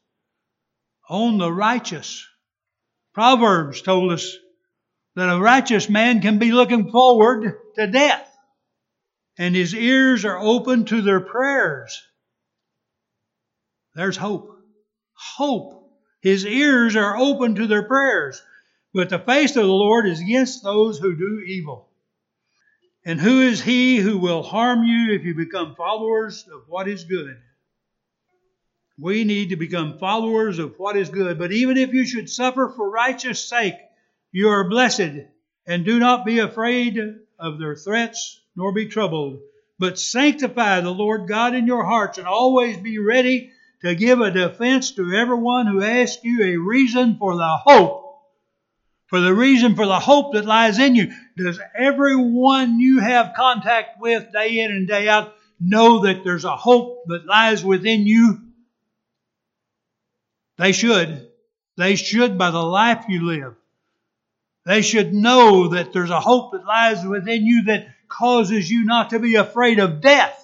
On 1.08 1.38
the 1.38 1.52
righteous. 1.52 2.26
Proverbs 3.14 3.80
told 3.80 4.10
us 4.10 4.36
that 5.14 5.32
a 5.32 5.40
righteous 5.40 5.88
man 5.88 6.20
can 6.20 6.40
be 6.40 6.50
looking 6.50 6.90
forward 6.90 7.60
to 7.76 7.86
death, 7.86 8.28
and 9.38 9.54
his 9.54 9.74
ears 9.74 10.24
are 10.24 10.38
open 10.38 10.84
to 10.86 11.00
their 11.00 11.20
prayers. 11.20 12.02
There's 13.94 14.16
hope. 14.16 14.58
Hope. 15.14 15.92
His 16.20 16.44
ears 16.44 16.96
are 16.96 17.16
open 17.16 17.54
to 17.54 17.68
their 17.68 17.84
prayers, 17.84 18.42
but 18.92 19.08
the 19.08 19.20
face 19.20 19.54
of 19.54 19.62
the 19.62 19.72
Lord 19.72 20.06
is 20.06 20.20
against 20.20 20.64
those 20.64 20.98
who 20.98 21.16
do 21.16 21.40
evil. 21.46 21.88
And 23.04 23.20
who 23.20 23.40
is 23.42 23.62
he 23.62 23.96
who 23.98 24.18
will 24.18 24.42
harm 24.42 24.84
you 24.84 25.14
if 25.14 25.24
you 25.24 25.34
become 25.34 25.76
followers 25.76 26.46
of 26.52 26.62
what 26.66 26.88
is 26.88 27.04
good? 27.04 27.36
We 28.98 29.22
need 29.22 29.50
to 29.50 29.56
become 29.56 29.98
followers 29.98 30.58
of 30.58 30.74
what 30.76 30.96
is 30.96 31.08
good. 31.08 31.38
But 31.38 31.52
even 31.52 31.76
if 31.76 31.94
you 31.94 32.04
should 32.04 32.28
suffer 32.28 32.68
for 32.68 32.90
righteous 32.90 33.40
sake, 33.48 33.76
you 34.32 34.48
are 34.48 34.68
blessed. 34.68 35.12
And 35.66 35.84
do 35.84 36.00
not 36.00 36.26
be 36.26 36.40
afraid 36.40 36.98
of 37.38 37.58
their 37.60 37.76
threats, 37.76 38.40
nor 38.58 38.72
be 38.72 38.86
troubled. 38.86 39.40
But 39.78 39.98
sanctify 39.98 40.80
the 40.80 40.90
Lord 40.90 41.28
God 41.28 41.54
in 41.54 41.66
your 41.66 41.84
hearts, 41.84 42.18
and 42.18 42.26
always 42.26 42.76
be 42.76 42.98
ready 42.98 43.52
to 43.80 43.94
give 43.94 44.20
a 44.20 44.30
defense 44.30 44.90
to 44.92 45.14
everyone 45.14 45.66
who 45.66 45.82
asks 45.82 46.22
you 46.22 46.42
a 46.42 46.56
reason 46.56 47.16
for 47.16 47.36
the 47.36 47.56
hope 47.56 48.04
for 49.08 49.20
the 49.20 49.34
reason 49.34 49.74
for 49.74 49.86
the 49.86 49.98
hope 49.98 50.34
that 50.34 50.44
lies 50.44 50.78
in 50.78 50.94
you. 50.94 51.12
Does 51.36 51.58
everyone 51.76 52.78
you 52.78 53.00
have 53.00 53.32
contact 53.34 54.00
with 54.00 54.32
day 54.32 54.60
in 54.60 54.70
and 54.70 54.86
day 54.86 55.08
out 55.08 55.34
know 55.58 56.04
that 56.04 56.24
there's 56.24 56.44
a 56.44 56.56
hope 56.56 57.04
that 57.06 57.26
lies 57.26 57.64
within 57.64 58.06
you? 58.06 58.40
They 60.58 60.72
should. 60.72 61.26
They 61.76 61.96
should 61.96 62.36
by 62.36 62.50
the 62.50 62.62
life 62.62 63.06
you 63.08 63.26
live. 63.26 63.54
They 64.66 64.82
should 64.82 65.14
know 65.14 65.68
that 65.68 65.94
there's 65.94 66.10
a 66.10 66.20
hope 66.20 66.52
that 66.52 66.66
lies 66.66 67.04
within 67.04 67.46
you 67.46 67.64
that 67.64 67.86
causes 68.08 68.70
you 68.70 68.84
not 68.84 69.10
to 69.10 69.18
be 69.18 69.36
afraid 69.36 69.78
of 69.78 70.00
death. 70.00 70.34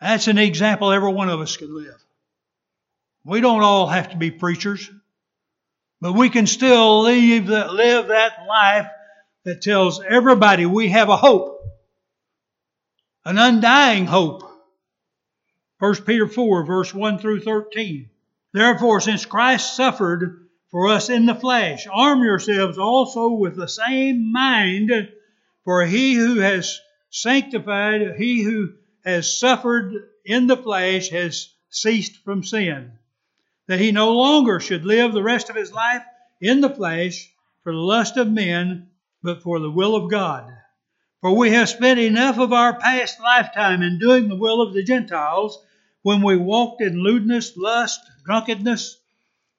That's 0.00 0.28
an 0.28 0.38
example 0.38 0.92
every 0.92 1.12
one 1.12 1.28
of 1.28 1.40
us 1.40 1.56
can 1.56 1.74
live. 1.74 2.04
We 3.24 3.40
don't 3.40 3.62
all 3.62 3.86
have 3.86 4.10
to 4.10 4.16
be 4.16 4.30
preachers. 4.30 4.90
But 6.00 6.12
we 6.12 6.30
can 6.30 6.46
still 6.46 7.02
live 7.02 7.48
that, 7.48 7.74
live 7.74 8.08
that 8.08 8.46
life 8.46 8.86
that 9.44 9.62
tells 9.62 10.00
everybody 10.02 10.64
we 10.64 10.90
have 10.90 11.08
a 11.08 11.16
hope, 11.16 11.60
an 13.24 13.38
undying 13.38 14.06
hope. 14.06 14.42
1 15.80 15.94
Peter 16.04 16.28
4, 16.28 16.64
verse 16.64 16.94
1 16.94 17.18
through 17.18 17.40
13. 17.40 18.10
Therefore, 18.52 19.00
since 19.00 19.26
Christ 19.26 19.76
suffered 19.76 20.48
for 20.70 20.88
us 20.88 21.08
in 21.08 21.26
the 21.26 21.34
flesh, 21.34 21.86
arm 21.92 22.22
yourselves 22.22 22.78
also 22.78 23.30
with 23.30 23.56
the 23.56 23.68
same 23.68 24.32
mind, 24.32 24.90
for 25.64 25.84
he 25.84 26.14
who 26.14 26.38
has 26.38 26.80
sanctified, 27.10 28.16
he 28.16 28.42
who 28.42 28.74
has 29.04 29.38
suffered 29.38 29.92
in 30.24 30.46
the 30.46 30.56
flesh 30.56 31.08
has 31.10 31.50
ceased 31.70 32.16
from 32.24 32.44
sin 32.44 32.98
that 33.68 33.78
he 33.78 33.92
no 33.92 34.12
longer 34.12 34.58
should 34.58 34.84
live 34.84 35.12
the 35.12 35.22
rest 35.22 35.50
of 35.50 35.56
his 35.56 35.72
life 35.72 36.02
in 36.40 36.60
the 36.60 36.70
flesh 36.70 37.30
for 37.62 37.72
the 37.72 37.78
lust 37.78 38.16
of 38.16 38.30
men, 38.30 38.88
but 39.22 39.42
for 39.42 39.60
the 39.60 39.70
will 39.70 39.94
of 39.94 40.10
God. 40.10 40.50
For 41.20 41.36
we 41.36 41.50
have 41.50 41.68
spent 41.68 42.00
enough 42.00 42.38
of 42.38 42.52
our 42.52 42.78
past 42.78 43.20
lifetime 43.20 43.82
in 43.82 43.98
doing 43.98 44.28
the 44.28 44.36
will 44.36 44.62
of 44.62 44.72
the 44.72 44.82
Gentiles 44.82 45.62
when 46.02 46.22
we 46.22 46.36
walked 46.36 46.80
in 46.80 47.02
lewdness, 47.02 47.56
lust, 47.56 48.00
drunkenness, 48.24 48.96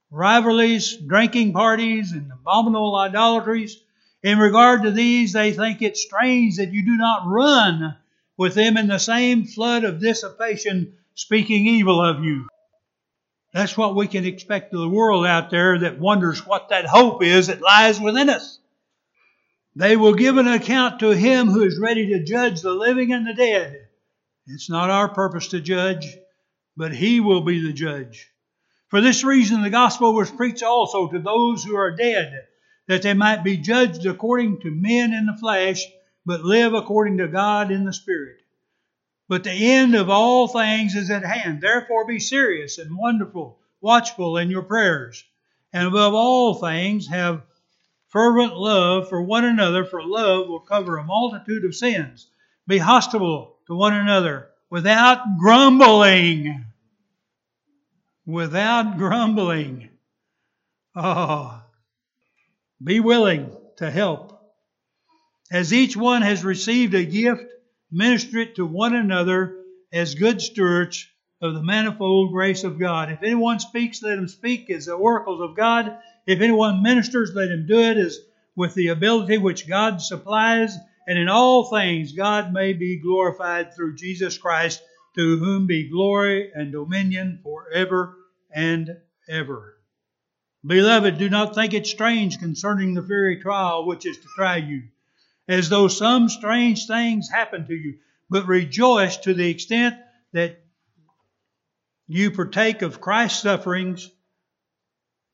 rivalries, 0.09 0.97
drinking 0.97 1.53
parties, 1.53 2.11
and 2.11 2.31
abominable 2.31 2.95
idolatries. 2.95 3.77
In 4.21 4.37
regard 4.37 4.83
to 4.83 4.91
these, 4.91 5.31
they 5.31 5.53
think 5.53 5.81
it 5.81 5.95
strange 5.95 6.57
that 6.57 6.73
you 6.73 6.85
do 6.85 6.97
not 6.97 7.27
run 7.27 7.97
with 8.37 8.53
them 8.53 8.77
in 8.77 8.87
the 8.87 8.97
same 8.97 9.45
flood 9.45 9.83
of 9.83 10.01
dissipation, 10.01 10.97
speaking 11.15 11.67
evil 11.67 12.03
of 12.03 12.23
you. 12.23 12.47
That's 13.53 13.77
what 13.77 13.95
we 13.95 14.07
can 14.07 14.25
expect 14.25 14.73
of 14.73 14.81
the 14.81 14.89
world 14.89 15.25
out 15.25 15.49
there 15.49 15.79
that 15.79 15.99
wonders 15.99 16.45
what 16.45 16.69
that 16.69 16.85
hope 16.85 17.23
is 17.23 17.47
that 17.47 17.61
lies 17.61 17.99
within 17.99 18.29
us. 18.29 18.59
They 19.75 19.95
will 19.95 20.13
give 20.13 20.37
an 20.37 20.47
account 20.47 20.99
to 20.99 21.09
him 21.09 21.47
who 21.47 21.63
is 21.63 21.79
ready 21.79 22.07
to 22.07 22.23
judge 22.23 22.61
the 22.61 22.73
living 22.73 23.13
and 23.13 23.25
the 23.25 23.33
dead. 23.33 23.87
It's 24.47 24.69
not 24.69 24.89
our 24.89 25.07
purpose 25.07 25.47
to 25.49 25.61
judge, 25.61 26.17
but 26.75 26.93
he 26.93 27.19
will 27.19 27.41
be 27.41 27.65
the 27.65 27.73
judge. 27.73 28.27
For 28.89 28.99
this 28.99 29.23
reason, 29.23 29.61
the 29.61 29.69
gospel 29.69 30.13
was 30.13 30.31
preached 30.31 30.63
also 30.63 31.07
to 31.07 31.19
those 31.19 31.63
who 31.63 31.75
are 31.75 31.95
dead, 31.95 32.47
that 32.89 33.03
they 33.03 33.13
might 33.13 33.43
be 33.43 33.55
judged 33.55 34.03
according 34.07 34.59
to 34.59 34.71
men 34.71 35.13
in 35.13 35.27
the 35.27 35.37
flesh, 35.37 35.85
but 36.25 36.41
live 36.41 36.73
according 36.73 37.19
to 37.19 37.27
God 37.27 37.71
in 37.71 37.85
the 37.85 37.93
Spirit. 37.93 38.41
But 39.27 39.43
the 39.43 39.51
end 39.51 39.93
of 39.93 40.09
all 40.09 40.47
things 40.47 40.95
is 40.95 41.11
at 41.11 41.23
hand. 41.23 41.61
Therefore 41.61 42.07
be 42.07 42.19
serious 42.19 42.79
and 42.79 42.97
wonderful, 42.97 43.59
watchful 43.79 44.37
in 44.37 44.49
your 44.49 44.63
prayers. 44.63 45.23
And 45.71 45.87
above 45.87 46.15
all 46.15 46.55
things, 46.55 47.07
have 47.09 47.43
fervent 48.07 48.57
love 48.57 49.07
for 49.07 49.21
one 49.21 49.45
another, 49.45 49.85
for 49.85 50.01
love 50.01 50.47
will 50.47 50.59
cover 50.59 50.97
a 50.97 51.03
multitude 51.03 51.65
of 51.65 51.75
sins. 51.75 52.25
Be 52.65 52.79
hospitable 52.79 53.57
to 53.67 53.75
one 53.75 53.93
another 53.93 54.49
without 54.71 55.37
grumbling. 55.37 56.65
Without 58.25 58.97
grumbling. 58.97 59.89
Oh, 60.95 61.58
be 62.83 62.99
willing 62.99 63.51
to 63.77 63.89
help. 63.89 64.39
As 65.51 65.73
each 65.73 65.97
one 65.97 66.21
has 66.21 66.43
received 66.43 66.93
a 66.93 67.05
gift, 67.05 67.43
minister 67.91 68.39
it 68.39 68.55
to 68.55 68.65
one 68.65 68.95
another 68.95 69.55
as 69.91 70.15
good 70.15 70.41
stewards 70.41 71.07
of 71.41 71.53
the 71.53 71.63
manifold 71.63 72.31
grace 72.31 72.63
of 72.63 72.79
God. 72.79 73.11
If 73.11 73.23
anyone 73.23 73.59
speaks, 73.59 74.03
let 74.03 74.17
him 74.17 74.27
speak 74.27 74.69
as 74.69 74.85
the 74.85 74.93
oracles 74.93 75.41
of 75.41 75.55
God. 75.55 75.97
If 76.27 76.41
anyone 76.41 76.83
ministers, 76.83 77.31
let 77.33 77.49
him 77.49 77.65
do 77.67 77.79
it 77.79 77.97
as 77.97 78.19
with 78.55 78.75
the 78.75 78.89
ability 78.89 79.37
which 79.37 79.67
God 79.67 80.01
supplies. 80.01 80.75
And 81.07 81.17
in 81.17 81.29
all 81.29 81.69
things, 81.71 82.11
God 82.11 82.53
may 82.53 82.73
be 82.73 83.01
glorified 83.01 83.73
through 83.73 83.95
Jesus 83.95 84.37
Christ, 84.37 84.81
to 85.15 85.37
whom 85.37 85.65
be 85.65 85.89
glory 85.89 86.51
and 86.53 86.71
dominion 86.71 87.39
forever 87.41 88.15
and 88.53 88.97
ever. 89.27 89.78
Beloved, 90.65 91.17
do 91.17 91.29
not 91.29 91.55
think 91.55 91.73
it 91.73 91.87
strange 91.87 92.39
concerning 92.39 92.93
the 92.93 93.01
fiery 93.01 93.41
trial 93.41 93.85
which 93.85 94.05
is 94.05 94.17
to 94.17 94.27
try 94.35 94.57
you 94.57 94.83
as 95.49 95.67
though 95.67 95.87
some 95.87 96.29
strange 96.29 96.85
things 96.85 97.27
happen 97.29 97.65
to 97.65 97.73
you, 97.73 97.97
but 98.29 98.47
rejoice 98.47 99.17
to 99.17 99.33
the 99.33 99.49
extent 99.49 99.95
that 100.31 100.61
you 102.07 102.29
partake 102.29 102.83
of 102.83 103.01
Christ's 103.01 103.41
sufferings, 103.41 104.11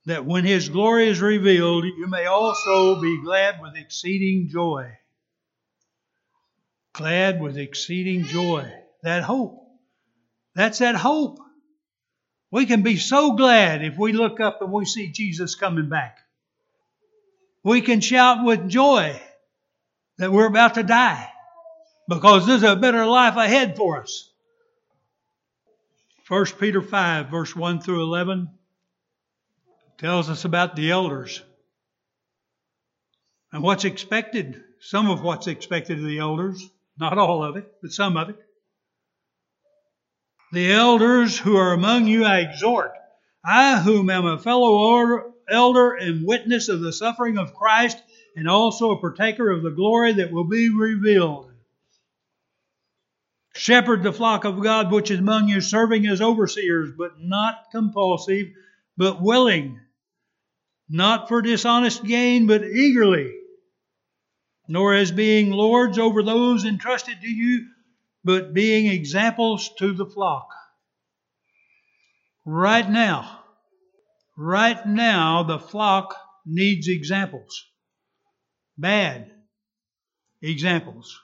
that 0.06 0.26
when 0.26 0.46
his 0.46 0.70
glory 0.70 1.10
is 1.10 1.20
revealed, 1.20 1.84
you 1.84 2.08
may 2.08 2.28
also 2.28 3.02
be 3.02 3.22
glad 3.22 3.62
with 3.62 3.76
exceeding 3.76 4.48
joy. 4.48 4.98
Glad 6.94 7.42
with 7.42 7.58
exceeding 7.58 8.24
joy. 8.24 8.72
That 9.04 9.24
hope. 9.24 9.68
That's 10.54 10.80
that 10.80 10.96
hope. 10.96 11.40
We 12.52 12.66
can 12.66 12.84
be 12.84 12.98
so 12.98 13.34
glad 13.34 13.84
if 13.84 13.98
we 13.98 14.14
look 14.14 14.40
up 14.40 14.62
and 14.62 14.72
we 14.72 14.86
see 14.86 15.12
Jesus 15.12 15.56
coming 15.56 15.90
back. 15.90 16.20
We 17.64 17.82
can 17.82 18.02
shout 18.02 18.46
with 18.46 18.70
joy 18.70 19.20
that 20.18 20.32
we're 20.32 20.48
about 20.48 20.76
to 20.76 20.84
die 20.84 21.30
because 22.08 22.46
there's 22.46 22.64
a 22.64 22.76
better 22.76 23.06
life 23.06 23.36
ahead 23.36 23.76
for 23.76 24.02
us. 24.02 24.30
1 26.28 26.46
Peter 26.60 26.82
5, 26.82 27.30
verse 27.30 27.56
1 27.56 27.82
through 27.82 28.04
11, 28.04 28.50
tells 29.98 30.30
us 30.30 30.46
about 30.46 30.76
the 30.76 30.92
elders 30.92 31.42
and 33.52 33.64
what's 33.64 33.86
expected, 33.86 34.62
some 34.80 35.10
of 35.10 35.22
what's 35.22 35.48
expected 35.48 36.00
of 36.00 36.06
the 36.06 36.20
elders, 36.20 36.70
not 36.98 37.18
all 37.18 37.44
of 37.44 37.58
it, 37.58 37.72
but 37.82 37.92
some 37.92 38.18
of 38.18 38.30
it. 38.30 38.38
The 40.52 40.72
elders 40.72 41.38
who 41.38 41.58
are 41.58 41.74
among 41.74 42.08
you 42.08 42.24
I 42.24 42.40
exhort, 42.40 42.94
I 43.44 43.80
whom 43.80 44.10
am 44.10 44.26
a 44.26 44.40
fellow 44.40 45.34
elder 45.50 45.94
and 45.94 46.26
witness 46.26 46.70
of 46.70 46.82
the 46.82 46.94
suffering 46.94 47.38
of 47.38 47.54
Christ, 47.54 47.98
and 48.36 48.48
also 48.48 48.92
a 48.92 49.00
partaker 49.00 49.50
of 49.50 49.64
the 49.64 49.72
glory 49.72 50.14
that 50.14 50.32
will 50.32 50.44
be 50.44 50.70
revealed. 50.70 51.52
Shepherd 53.56 54.04
the 54.04 54.12
flock 54.12 54.44
of 54.44 54.62
God 54.62 54.92
which 54.92 55.12
is 55.12 55.20
among 55.20 55.48
you, 55.48 55.62
serving 55.62 56.06
as 56.08 56.22
overseers, 56.22 56.92
but 56.98 57.20
not 57.20 57.72
compulsive, 57.72 58.48
but 58.98 59.22
willing, 59.22 59.80
not 60.90 61.28
for 61.28 61.42
dishonest 61.42 62.04
gain, 62.04 62.48
but 62.48 62.64
eagerly, 62.64 63.34
nor 64.68 64.94
as 64.94 65.12
being 65.12 65.52
lords 65.52 65.98
over 65.98 66.22
those 66.22 66.66
entrusted 66.66 67.22
to 67.22 67.28
you, 67.28 67.66
but 68.26 68.56
being 68.56 68.88
examples 68.88 69.70
to 69.78 69.94
the 69.94 70.06
flock. 70.06 70.50
Right 72.44 72.90
now, 72.90 73.40
right 74.36 74.86
now, 74.86 75.44
the 75.44 75.60
flock 75.60 76.16
needs 76.44 76.88
examples. 76.88 77.66
Bad 78.78 79.32
examples. 80.42 81.20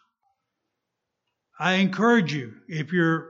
I 1.59 1.73
encourage 1.73 2.33
you, 2.33 2.53
if 2.67 2.93
you're 2.93 3.29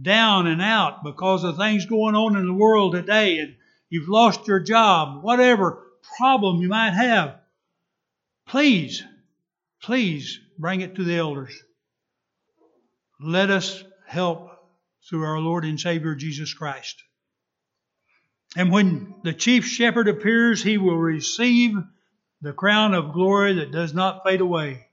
down 0.00 0.46
and 0.46 0.60
out 0.62 1.04
because 1.04 1.44
of 1.44 1.58
things 1.58 1.86
going 1.86 2.14
on 2.14 2.36
in 2.36 2.46
the 2.46 2.54
world 2.54 2.94
today 2.94 3.38
and 3.38 3.54
you've 3.90 4.08
lost 4.08 4.48
your 4.48 4.60
job, 4.60 5.22
whatever 5.22 5.82
problem 6.18 6.62
you 6.62 6.68
might 6.68 6.92
have, 6.92 7.36
please, 8.46 9.02
please 9.82 10.40
bring 10.58 10.80
it 10.80 10.94
to 10.96 11.04
the 11.04 11.16
elders. 11.16 11.54
Let 13.26 13.48
us 13.48 13.82
help 14.06 14.50
through 15.08 15.24
our 15.24 15.38
Lord 15.38 15.64
and 15.64 15.80
Savior 15.80 16.14
Jesus 16.14 16.52
Christ. 16.52 17.02
And 18.54 18.70
when 18.70 19.14
the 19.24 19.32
chief 19.32 19.64
shepherd 19.66 20.08
appears, 20.08 20.62
he 20.62 20.76
will 20.76 20.98
receive 20.98 21.74
the 22.42 22.52
crown 22.52 22.92
of 22.92 23.14
glory 23.14 23.54
that 23.54 23.72
does 23.72 23.94
not 23.94 24.24
fade 24.24 24.42
away. 24.42 24.88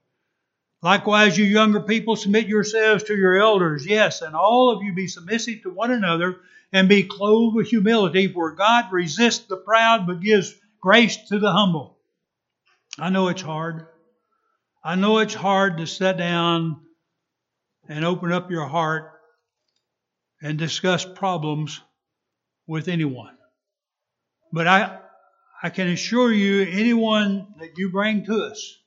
Likewise, 0.81 1.37
you 1.37 1.43
younger 1.43 1.81
people, 1.81 2.15
submit 2.15 2.47
yourselves 2.47 3.03
to 3.03 3.17
your 3.17 3.37
elders. 3.37 3.85
Yes, 3.85 4.21
and 4.21 4.33
all 4.33 4.71
of 4.71 4.81
you 4.81 4.93
be 4.93 5.07
submissive 5.07 5.63
to 5.63 5.69
one 5.69 5.91
another 5.91 6.37
and 6.71 6.87
be 6.87 7.03
clothed 7.03 7.57
with 7.57 7.67
humility, 7.67 8.29
for 8.29 8.55
God 8.55 8.93
resists 8.93 9.45
the 9.47 9.57
proud 9.57 10.07
but 10.07 10.21
gives 10.21 10.55
grace 10.79 11.17
to 11.27 11.37
the 11.37 11.51
humble. 11.51 11.97
I 12.97 13.09
know 13.09 13.27
it's 13.27 13.41
hard. 13.41 13.87
I 14.81 14.95
know 14.95 15.17
it's 15.17 15.33
hard 15.33 15.79
to 15.79 15.85
sit 15.85 16.15
down 16.15 16.79
and 17.91 18.05
open 18.05 18.31
up 18.31 18.49
your 18.49 18.67
heart 18.67 19.11
and 20.41 20.57
discuss 20.57 21.03
problems 21.03 21.81
with 22.65 22.87
anyone. 22.87 23.37
But 24.53 24.65
I, 24.65 24.99
I 25.61 25.71
can 25.71 25.89
assure 25.89 26.31
you, 26.31 26.61
anyone 26.61 27.47
that 27.59 27.71
you 27.75 27.91
bring 27.91 28.23
to 28.25 28.45
us, 28.45 28.77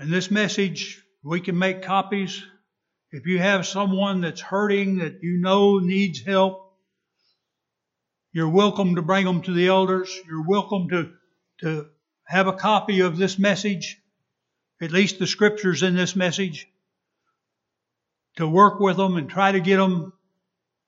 and 0.00 0.12
this 0.12 0.28
message, 0.28 1.00
we 1.22 1.40
can 1.40 1.56
make 1.56 1.82
copies. 1.82 2.42
If 3.12 3.26
you 3.26 3.38
have 3.38 3.64
someone 3.64 4.20
that's 4.20 4.40
hurting 4.40 4.98
that 4.98 5.22
you 5.22 5.38
know 5.38 5.78
needs 5.78 6.20
help, 6.20 6.72
you're 8.32 8.48
welcome 8.48 8.96
to 8.96 9.02
bring 9.02 9.24
them 9.24 9.42
to 9.42 9.52
the 9.52 9.68
elders. 9.68 10.12
You're 10.26 10.46
welcome 10.48 10.88
to, 10.88 11.12
to 11.60 11.86
have 12.24 12.48
a 12.48 12.52
copy 12.52 13.00
of 13.00 13.16
this 13.16 13.38
message, 13.38 14.00
at 14.82 14.90
least 14.90 15.20
the 15.20 15.28
scriptures 15.28 15.84
in 15.84 15.94
this 15.94 16.16
message, 16.16 16.66
to 18.38 18.48
work 18.48 18.78
with 18.78 18.96
them 18.96 19.16
and 19.16 19.28
try 19.28 19.50
to 19.50 19.60
get 19.60 19.78
them 19.78 20.12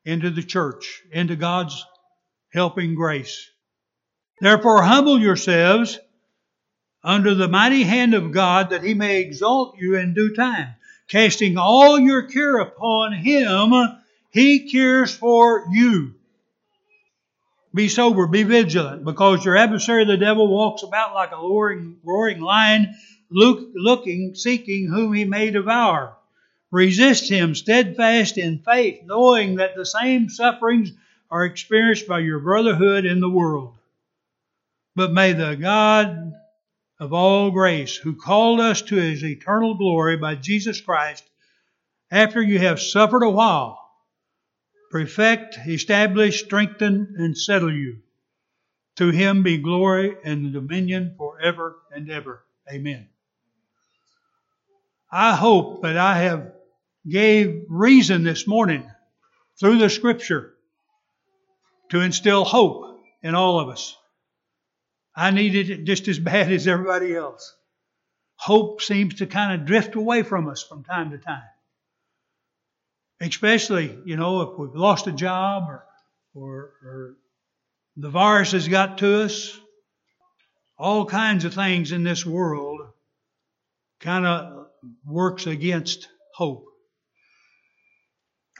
into 0.04 0.30
the 0.30 0.42
church, 0.42 1.02
into 1.12 1.34
God's 1.34 1.84
helping 2.52 2.94
grace. 2.94 3.50
Therefore, 4.40 4.82
humble 4.82 5.18
yourselves 5.18 5.98
under 7.02 7.34
the 7.34 7.48
mighty 7.48 7.82
hand 7.82 8.14
of 8.14 8.30
God 8.30 8.70
that 8.70 8.84
he 8.84 8.94
may 8.94 9.20
exalt 9.20 9.76
you 9.78 9.96
in 9.96 10.14
due 10.14 10.32
time. 10.34 10.74
Casting 11.08 11.58
all 11.58 11.98
your 11.98 12.22
care 12.22 12.58
upon 12.58 13.14
him, 13.14 13.72
he 14.30 14.70
cares 14.70 15.12
for 15.12 15.66
you. 15.72 16.14
Be 17.74 17.88
sober, 17.88 18.28
be 18.28 18.44
vigilant, 18.44 19.04
because 19.04 19.44
your 19.44 19.56
adversary 19.56 20.04
the 20.04 20.16
devil 20.16 20.46
walks 20.46 20.84
about 20.84 21.14
like 21.14 21.32
a 21.32 21.36
roaring, 21.36 21.98
roaring 22.04 22.40
lion, 22.40 22.94
look, 23.28 23.70
looking, 23.74 24.36
seeking 24.36 24.88
whom 24.88 25.12
he 25.14 25.24
may 25.24 25.50
devour. 25.50 26.16
Resist 26.70 27.28
him 27.28 27.54
steadfast 27.54 28.38
in 28.38 28.60
faith, 28.60 29.00
knowing 29.04 29.56
that 29.56 29.74
the 29.74 29.86
same 29.86 30.28
sufferings 30.28 30.92
are 31.30 31.44
experienced 31.44 32.06
by 32.06 32.20
your 32.20 32.38
brotherhood 32.38 33.04
in 33.04 33.20
the 33.20 33.30
world. 33.30 33.74
But 34.94 35.12
may 35.12 35.32
the 35.32 35.56
God 35.56 36.32
of 37.00 37.12
all 37.12 37.50
grace, 37.50 37.96
who 37.96 38.14
called 38.14 38.60
us 38.60 38.82
to 38.82 38.96
his 38.96 39.24
eternal 39.24 39.74
glory 39.74 40.16
by 40.16 40.34
Jesus 40.34 40.80
Christ, 40.80 41.24
after 42.10 42.42
you 42.42 42.58
have 42.58 42.80
suffered 42.80 43.22
a 43.22 43.30
while, 43.30 43.78
perfect, 44.90 45.58
establish, 45.66 46.44
strengthen, 46.44 47.14
and 47.18 47.36
settle 47.36 47.72
you. 47.72 47.98
To 48.96 49.10
him 49.10 49.42
be 49.42 49.58
glory 49.58 50.16
and 50.24 50.52
dominion 50.52 51.14
forever 51.16 51.76
and 51.90 52.10
ever. 52.10 52.44
Amen. 52.70 53.08
I 55.10 55.34
hope 55.34 55.82
that 55.82 55.96
I 55.96 56.18
have 56.18 56.52
gave 57.08 57.64
reason 57.68 58.22
this 58.24 58.46
morning 58.46 58.90
through 59.58 59.78
the 59.78 59.90
scripture 59.90 60.54
to 61.90 62.00
instill 62.00 62.44
hope 62.44 63.00
in 63.22 63.34
all 63.34 63.60
of 63.60 63.68
us. 63.68 63.96
I 65.14 65.30
needed 65.30 65.70
it 65.70 65.84
just 65.84 66.08
as 66.08 66.18
bad 66.18 66.52
as 66.52 66.66
everybody 66.66 67.14
else. 67.14 67.54
Hope 68.36 68.80
seems 68.80 69.16
to 69.16 69.26
kind 69.26 69.60
of 69.60 69.66
drift 69.66 69.94
away 69.94 70.22
from 70.22 70.48
us 70.48 70.62
from 70.62 70.84
time 70.84 71.10
to 71.10 71.18
time. 71.18 71.42
Especially, 73.20 73.98
you 74.06 74.16
know, 74.16 74.42
if 74.42 74.58
we've 74.58 74.74
lost 74.74 75.06
a 75.06 75.12
job 75.12 75.64
or, 75.68 75.84
or, 76.34 76.72
or 76.82 77.16
the 77.96 78.08
virus 78.08 78.52
has 78.52 78.66
got 78.66 78.98
to 78.98 79.22
us. 79.22 79.58
All 80.78 81.04
kinds 81.04 81.44
of 81.44 81.52
things 81.52 81.92
in 81.92 82.02
this 82.02 82.24
world 82.24 82.80
kind 84.00 84.24
of 84.24 84.68
works 85.04 85.46
against 85.46 86.08
hope. 86.34 86.69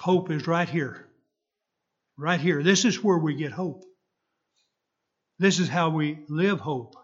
Hope 0.00 0.30
is 0.30 0.46
right 0.46 0.68
here. 0.68 1.06
Right 2.16 2.40
here. 2.40 2.62
This 2.62 2.86
is 2.86 3.04
where 3.04 3.18
we 3.18 3.34
get 3.34 3.52
hope. 3.52 3.84
This 5.38 5.58
is 5.58 5.68
how 5.68 5.90
we 5.90 6.24
live 6.30 6.58
hope. 6.58 6.94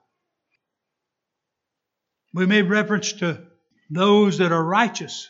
We 2.33 2.47
made 2.47 2.71
reference 2.71 3.13
to 3.15 3.43
those 3.91 4.39
that 4.39 4.51
are 4.51 4.65
righteous 4.65 5.29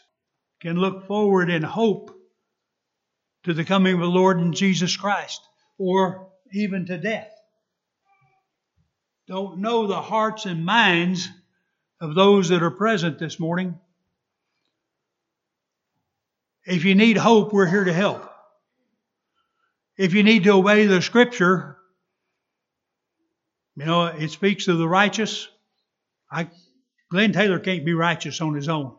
can 0.60 0.76
look 0.76 1.08
forward 1.08 1.50
in 1.50 1.62
hope 1.62 2.16
to 3.44 3.52
the 3.52 3.64
coming 3.64 3.94
of 3.94 4.00
the 4.00 4.06
Lord 4.06 4.38
and 4.38 4.54
Jesus 4.54 4.96
Christ 4.96 5.40
or 5.76 6.28
even 6.52 6.86
to 6.86 6.98
death. 6.98 7.32
Don't 9.26 9.58
know 9.58 9.88
the 9.88 10.00
hearts 10.00 10.46
and 10.46 10.64
minds 10.64 11.28
of 12.00 12.14
those 12.14 12.50
that 12.50 12.62
are 12.62 12.70
present 12.70 13.18
this 13.18 13.40
morning. 13.40 13.76
If 16.66 16.84
you 16.84 16.96
need 16.96 17.16
hope, 17.16 17.52
we're 17.52 17.66
here 17.66 17.84
to 17.84 17.92
help. 17.92 18.28
If 19.96 20.14
you 20.14 20.22
need 20.22 20.44
to 20.44 20.50
obey 20.50 20.86
the 20.86 21.00
scripture, 21.00 21.78
you 23.76 23.86
know, 23.86 24.06
it 24.06 24.30
speaks 24.30 24.66
of 24.68 24.78
the 24.78 24.88
righteous. 24.88 25.48
I 26.30 26.48
Glenn 27.10 27.32
Taylor 27.32 27.60
can't 27.60 27.84
be 27.84 27.94
righteous 27.94 28.40
on 28.40 28.54
his 28.54 28.68
own. 28.68 28.96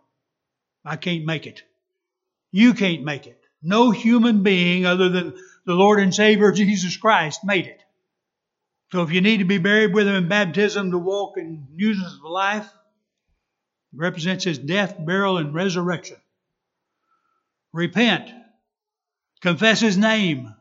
I 0.86 0.96
can't 0.96 1.26
make 1.26 1.46
it. 1.46 1.62
You 2.52 2.74
can't 2.74 3.04
make 3.04 3.28
it. 3.28 3.40
No 3.62 3.92
human 3.92 4.44
being 4.44 4.86
other 4.86 5.10
than 5.10 5.36
the 5.66 5.74
Lord 5.74 6.00
and 6.00 6.16
Savior 6.16 6.52
Jesus 6.54 6.96
Christ 6.96 7.42
made 7.44 7.68
it. 7.68 7.84
So 8.94 9.04
if 9.04 9.12
you 9.12 9.20
need 9.20 9.40
to 9.40 9.46
be 9.46 9.58
buried 9.58 9.94
with 9.94 10.08
him 10.08 10.16
in 10.16 10.30
baptism 10.30 10.92
to 10.92 10.98
walk 10.98 11.38
in 11.38 11.68
newness 11.74 12.14
of 12.14 12.32
life, 12.32 12.70
represents 13.94 14.46
his 14.46 14.58
death, 14.58 14.96
burial, 14.98 15.38
and 15.38 15.54
resurrection. 15.54 16.18
Repent. 17.78 18.32
Confess 19.42 19.80
his 19.80 20.00
name. 20.00 20.52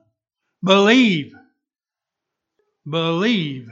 Believe. 0.63 1.33
Believe. 2.87 3.71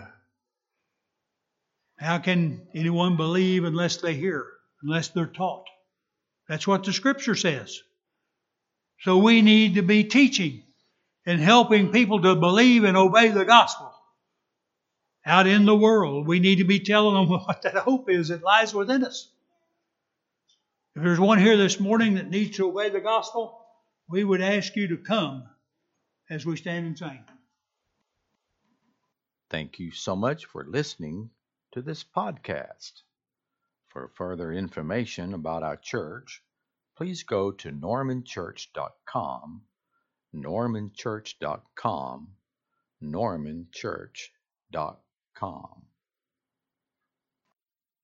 How 1.98 2.20
can 2.20 2.66
anyone 2.74 3.18
believe 3.18 3.64
unless 3.64 3.98
they 3.98 4.14
hear, 4.14 4.46
unless 4.82 5.08
they're 5.08 5.26
taught? 5.26 5.66
That's 6.48 6.66
what 6.66 6.84
the 6.84 6.92
scripture 6.94 7.34
says. 7.34 7.82
So 9.00 9.18
we 9.18 9.42
need 9.42 9.74
to 9.74 9.82
be 9.82 10.04
teaching 10.04 10.62
and 11.26 11.38
helping 11.38 11.92
people 11.92 12.22
to 12.22 12.34
believe 12.36 12.84
and 12.84 12.96
obey 12.96 13.28
the 13.28 13.44
gospel. 13.44 13.92
Out 15.26 15.46
in 15.46 15.66
the 15.66 15.76
world, 15.76 16.26
we 16.26 16.40
need 16.40 16.56
to 16.56 16.64
be 16.64 16.80
telling 16.80 17.14
them 17.14 17.28
what 17.44 17.60
that 17.60 17.74
hope 17.74 18.08
is 18.08 18.28
that 18.28 18.42
lies 18.42 18.72
within 18.72 19.04
us. 19.04 19.28
If 20.96 21.02
there's 21.02 21.18
one 21.18 21.38
here 21.38 21.56
this 21.56 21.80
morning 21.80 22.14
that 22.14 22.30
needs 22.30 22.56
to 22.56 22.68
obey 22.68 22.88
the 22.88 23.00
gospel, 23.00 23.60
we 24.08 24.22
would 24.22 24.40
ask 24.40 24.76
you 24.76 24.86
to 24.88 24.96
come 24.96 25.48
as 26.30 26.46
we 26.46 26.56
stand 26.56 26.86
and 26.86 26.96
sing. 26.96 27.24
Thank 29.50 29.80
you 29.80 29.90
so 29.90 30.14
much 30.14 30.44
for 30.46 30.64
listening 30.64 31.30
to 31.72 31.82
this 31.82 32.04
podcast. 32.04 33.02
For 33.88 34.08
further 34.14 34.52
information 34.52 35.34
about 35.34 35.64
our 35.64 35.76
church, 35.76 36.42
please 36.96 37.24
go 37.24 37.50
to 37.52 37.70
normanchurch.com, 37.70 39.62
normanchurch.com, 40.34 42.28
normanchurch.com. 43.02 45.82